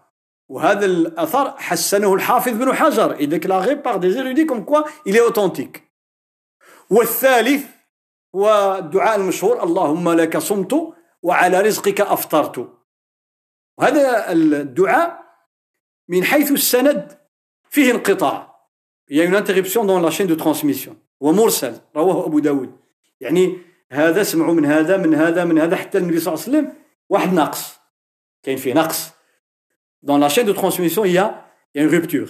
[0.48, 5.20] وهذا الأثر حسنه الحافظ بن حجر et déclaré par des érudits comme quoi il est
[5.20, 5.82] authentique.
[6.90, 7.64] والثالث
[8.34, 12.68] هو الدعاء المشهور اللهم لك صمت وعلى رزقك أفطرت.
[13.78, 15.22] وهذا الدعاء
[16.08, 17.18] من حيث السند
[17.70, 18.45] فيه انقطاع.
[19.08, 20.96] Il y a une interruption dans la chaîne de transmission.
[21.20, 22.72] ومرسل رواه أبو داود
[23.20, 23.58] يعني
[23.92, 26.72] هذا سمعوا من هذا من هذا من هذا حتى النبي صلى الله عليه وسلم
[27.08, 27.80] واحد ناقص
[28.42, 29.10] كاين في نقص
[30.02, 32.26] dans la chaîne de transmission il y a, il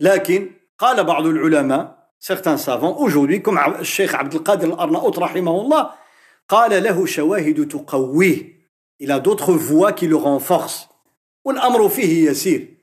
[0.00, 5.90] لكن قال بعض العلماء certains savants aujourd'hui comme الشيخ عبد القادر الأرناؤوط رحمه الله
[6.48, 8.56] قال له شواهد تقويه
[9.00, 10.16] il a d'autres voix qui le
[11.44, 12.75] والأمر فيه يسير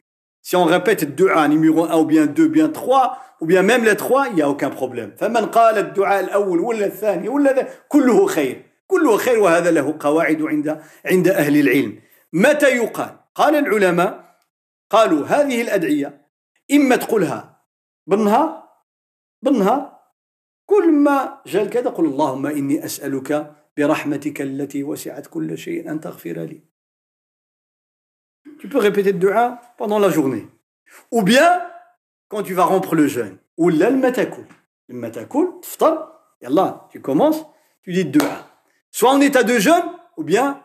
[0.44, 3.96] si on répète الدعاء numéro 1 ou bien 2 bien 3 ou bien même les
[3.96, 5.12] 3 il n'y a aucun problème.
[5.18, 10.82] فمن قال الدعاء الأول ولا الثاني ولا كله خير كله خير وهذا له قواعد عند
[11.06, 12.00] عند أهل العلم
[12.34, 14.38] متى يقال قال العلماء
[14.90, 16.28] قالوا هذه الأدعية
[16.72, 17.62] إما تقولها
[18.08, 18.64] بالنهار
[19.42, 20.00] بالنهار
[20.66, 26.40] كل ما جاء كذا قل اللهم إني أسألك برحمتك التي وسعت كل شيء أن تغفر
[26.40, 26.73] لي
[28.63, 30.49] Tu peux répéter le dua pendant la journée.
[31.11, 31.63] Ou bien,
[32.29, 33.39] quand tu vas rompre le jeûne.
[33.57, 34.47] Ou là, le matakoul.
[34.89, 37.45] Le matakoul, tftar, yallah, tu commences,
[37.83, 38.47] tu dis le dua.
[38.91, 39.85] Soit en état de jeûne,
[40.17, 40.63] ou bien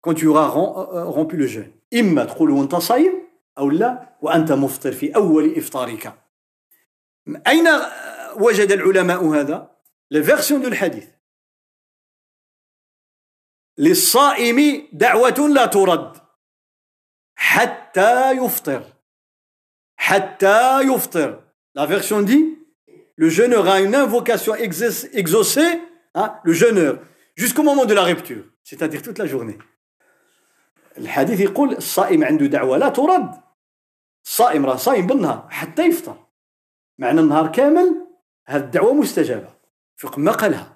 [0.00, 1.72] quand tu auras rompu le jeûne.
[1.94, 3.12] إما تقول وأنت صايم
[3.58, 6.14] أو لا وأنت مفطر في أول إفطارك.
[7.46, 7.68] أين
[8.36, 9.70] وجد العلماء هذا؟
[10.10, 11.08] La version du hadith.
[13.78, 16.16] للصائم دعوة لا ترد
[17.38, 18.82] حتى يفطر
[19.96, 21.44] حتى يفطر
[21.76, 22.58] La version dit
[23.16, 25.80] le jeûneur a une invocation exaucée,
[26.14, 27.00] hein, le jeûneur,
[27.36, 29.58] jusqu'au moment de la rupture, c'est-à-dire toute la journée.
[30.98, 33.30] الحديث يقول الصائم عنده دعوة لا ترد
[34.24, 36.16] الصائم راه صايم بالنهار حتى يفطر
[36.98, 38.06] معنى النهار كامل
[38.46, 39.48] هذه الدعوة مستجابة
[39.96, 40.70] فوق ما قالها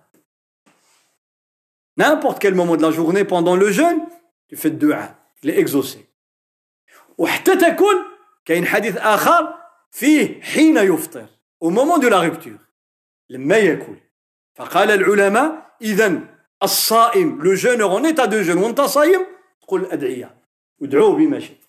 [2.00, 4.00] n'importe quel moment de la journée pendant le jeûne
[4.48, 6.08] tu fais le dua il est exaucé
[7.23, 7.95] وحتى تكون
[8.45, 9.53] كاين حديث آخر
[9.91, 11.25] فيه حين يفطر
[11.63, 12.59] au moment de la rupture.
[13.29, 13.95] لما يأكل.
[14.55, 16.19] فقال العلماء إذا
[16.63, 19.25] الصائم le jeûneur en état de jeûne وانت صايم
[19.61, 20.35] تقول الأدعية
[20.79, 21.63] ودعوه بما شئت.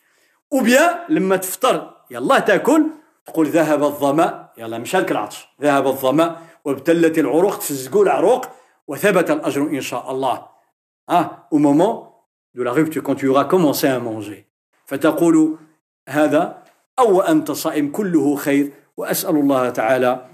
[0.51, 2.86] وبيا لما تفطر يلا تأكل
[3.26, 8.47] تقول ذهب الظمأ يلا مشالك العطش ذهب الظمأ وابتلت العروق تفزقوا العروق
[8.86, 10.48] وثبت الأجر إن شاء الله.
[11.10, 14.53] ها au moment de la rupture quand tu auras commencé à manger.
[14.86, 15.56] فتقول
[16.09, 16.62] هذا
[16.98, 20.27] أو أنت صائم كله خير وأسأل الله تعالى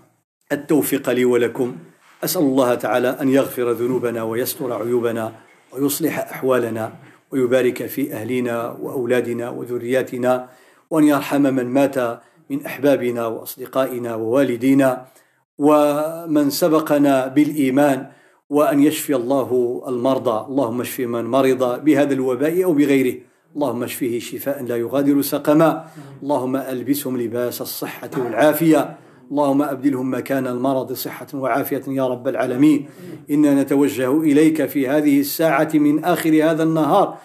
[0.52, 1.76] التوفيق لي ولكم.
[2.24, 5.32] أسأل الله تعالى أن يغفر ذنوبنا ويستر عيوبنا
[5.72, 6.92] ويصلح أحوالنا
[7.30, 10.48] ويبارك في أهلنا وأولادنا وذرياتنا
[10.90, 11.96] وأن يرحم من مات
[12.50, 15.06] من أحبابنا وأصدقائنا ووالدينا
[15.58, 18.06] ومن سبقنا بالإيمان
[18.50, 20.46] وأن يشفي الله المرضى.
[20.46, 23.29] اللهم اشف من مرض بهذا الوباء أو بغيره.
[23.56, 25.84] اللهم اشفيه شفاء لا يغادر سقما.
[26.22, 28.96] اللهم ألبسهم لباس الصحة والعافية.
[29.30, 32.88] اللهم أبدلهم مكان المرض صحة وعافية يا رب العالمين.
[33.30, 37.18] إنا نتوجه إليك في هذه الساعة من آخر هذا النهار.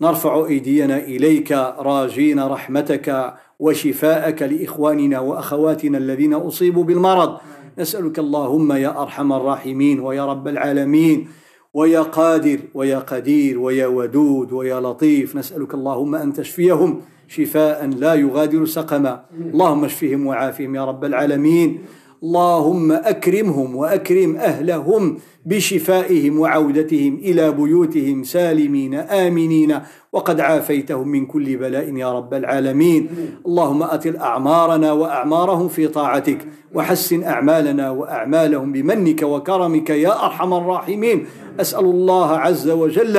[0.00, 7.36] نرفع أيدينا إليك راجين رحمتك وشفاءك لإخواننا وأخواتنا الذين أصيبوا بالمرض.
[7.78, 11.28] نسألك اللهم يا أرحم الراحمين ويا رب العالمين.
[11.74, 18.64] ويا قادر ويا قدير ويا ودود ويا لطيف نسألك اللهم أن تشفيهم شفاء لا يغادر
[18.64, 19.24] سقما.
[19.52, 21.78] اللهم اشفهم وعافهم يا رب العالمين.
[22.22, 29.78] اللهم أكرمهم وأكرم أهلهم بشفائهم وعودتهم إلى بيوتهم سالمين آمنين.
[30.12, 33.08] وقد عافيتهم من كل بلاء يا رب العالمين.
[33.46, 36.38] اللهم اتل أعمارنا وأعمارهم في طاعتك
[36.74, 41.26] وحسن أعمالنا وأعمالهم بمنك وكرمك يا أرحم الراحمين.
[41.60, 43.16] أسأل الله عز وجل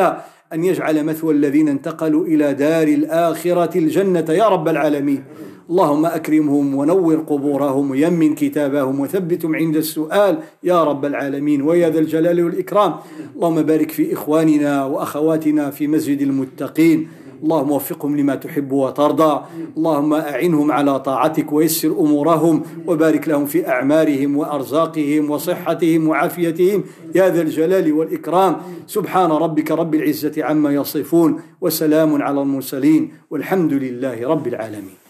[0.53, 5.23] أن يجعل مثوى الذين انتقلوا إلى دار الآخرة الجنة يا رب العالمين.
[5.69, 11.61] اللهم أكرمهم ونور قبورهم ويمن كتابهم وثبتهم عند السؤال يا رب العالمين.
[11.61, 12.93] ويا ذا الجلال والإكرام.
[13.35, 17.07] اللهم بارك في إخواننا وأخواتنا في مسجد المتقين.
[17.43, 19.41] اللهم وفقهم لما تحب وترضى.
[19.77, 26.83] اللهم أعنهم على طاعتك ويسر أمورهم وبارك لهم في أعمارهم وأرزاقهم وصحتهم وعافيتهم.
[27.15, 28.55] يا ذا الجلال والإكرام.
[28.87, 35.02] سبحان ربك رب العزة عما يصفون وسلام على المرسلين والحمد لله رب العالمين.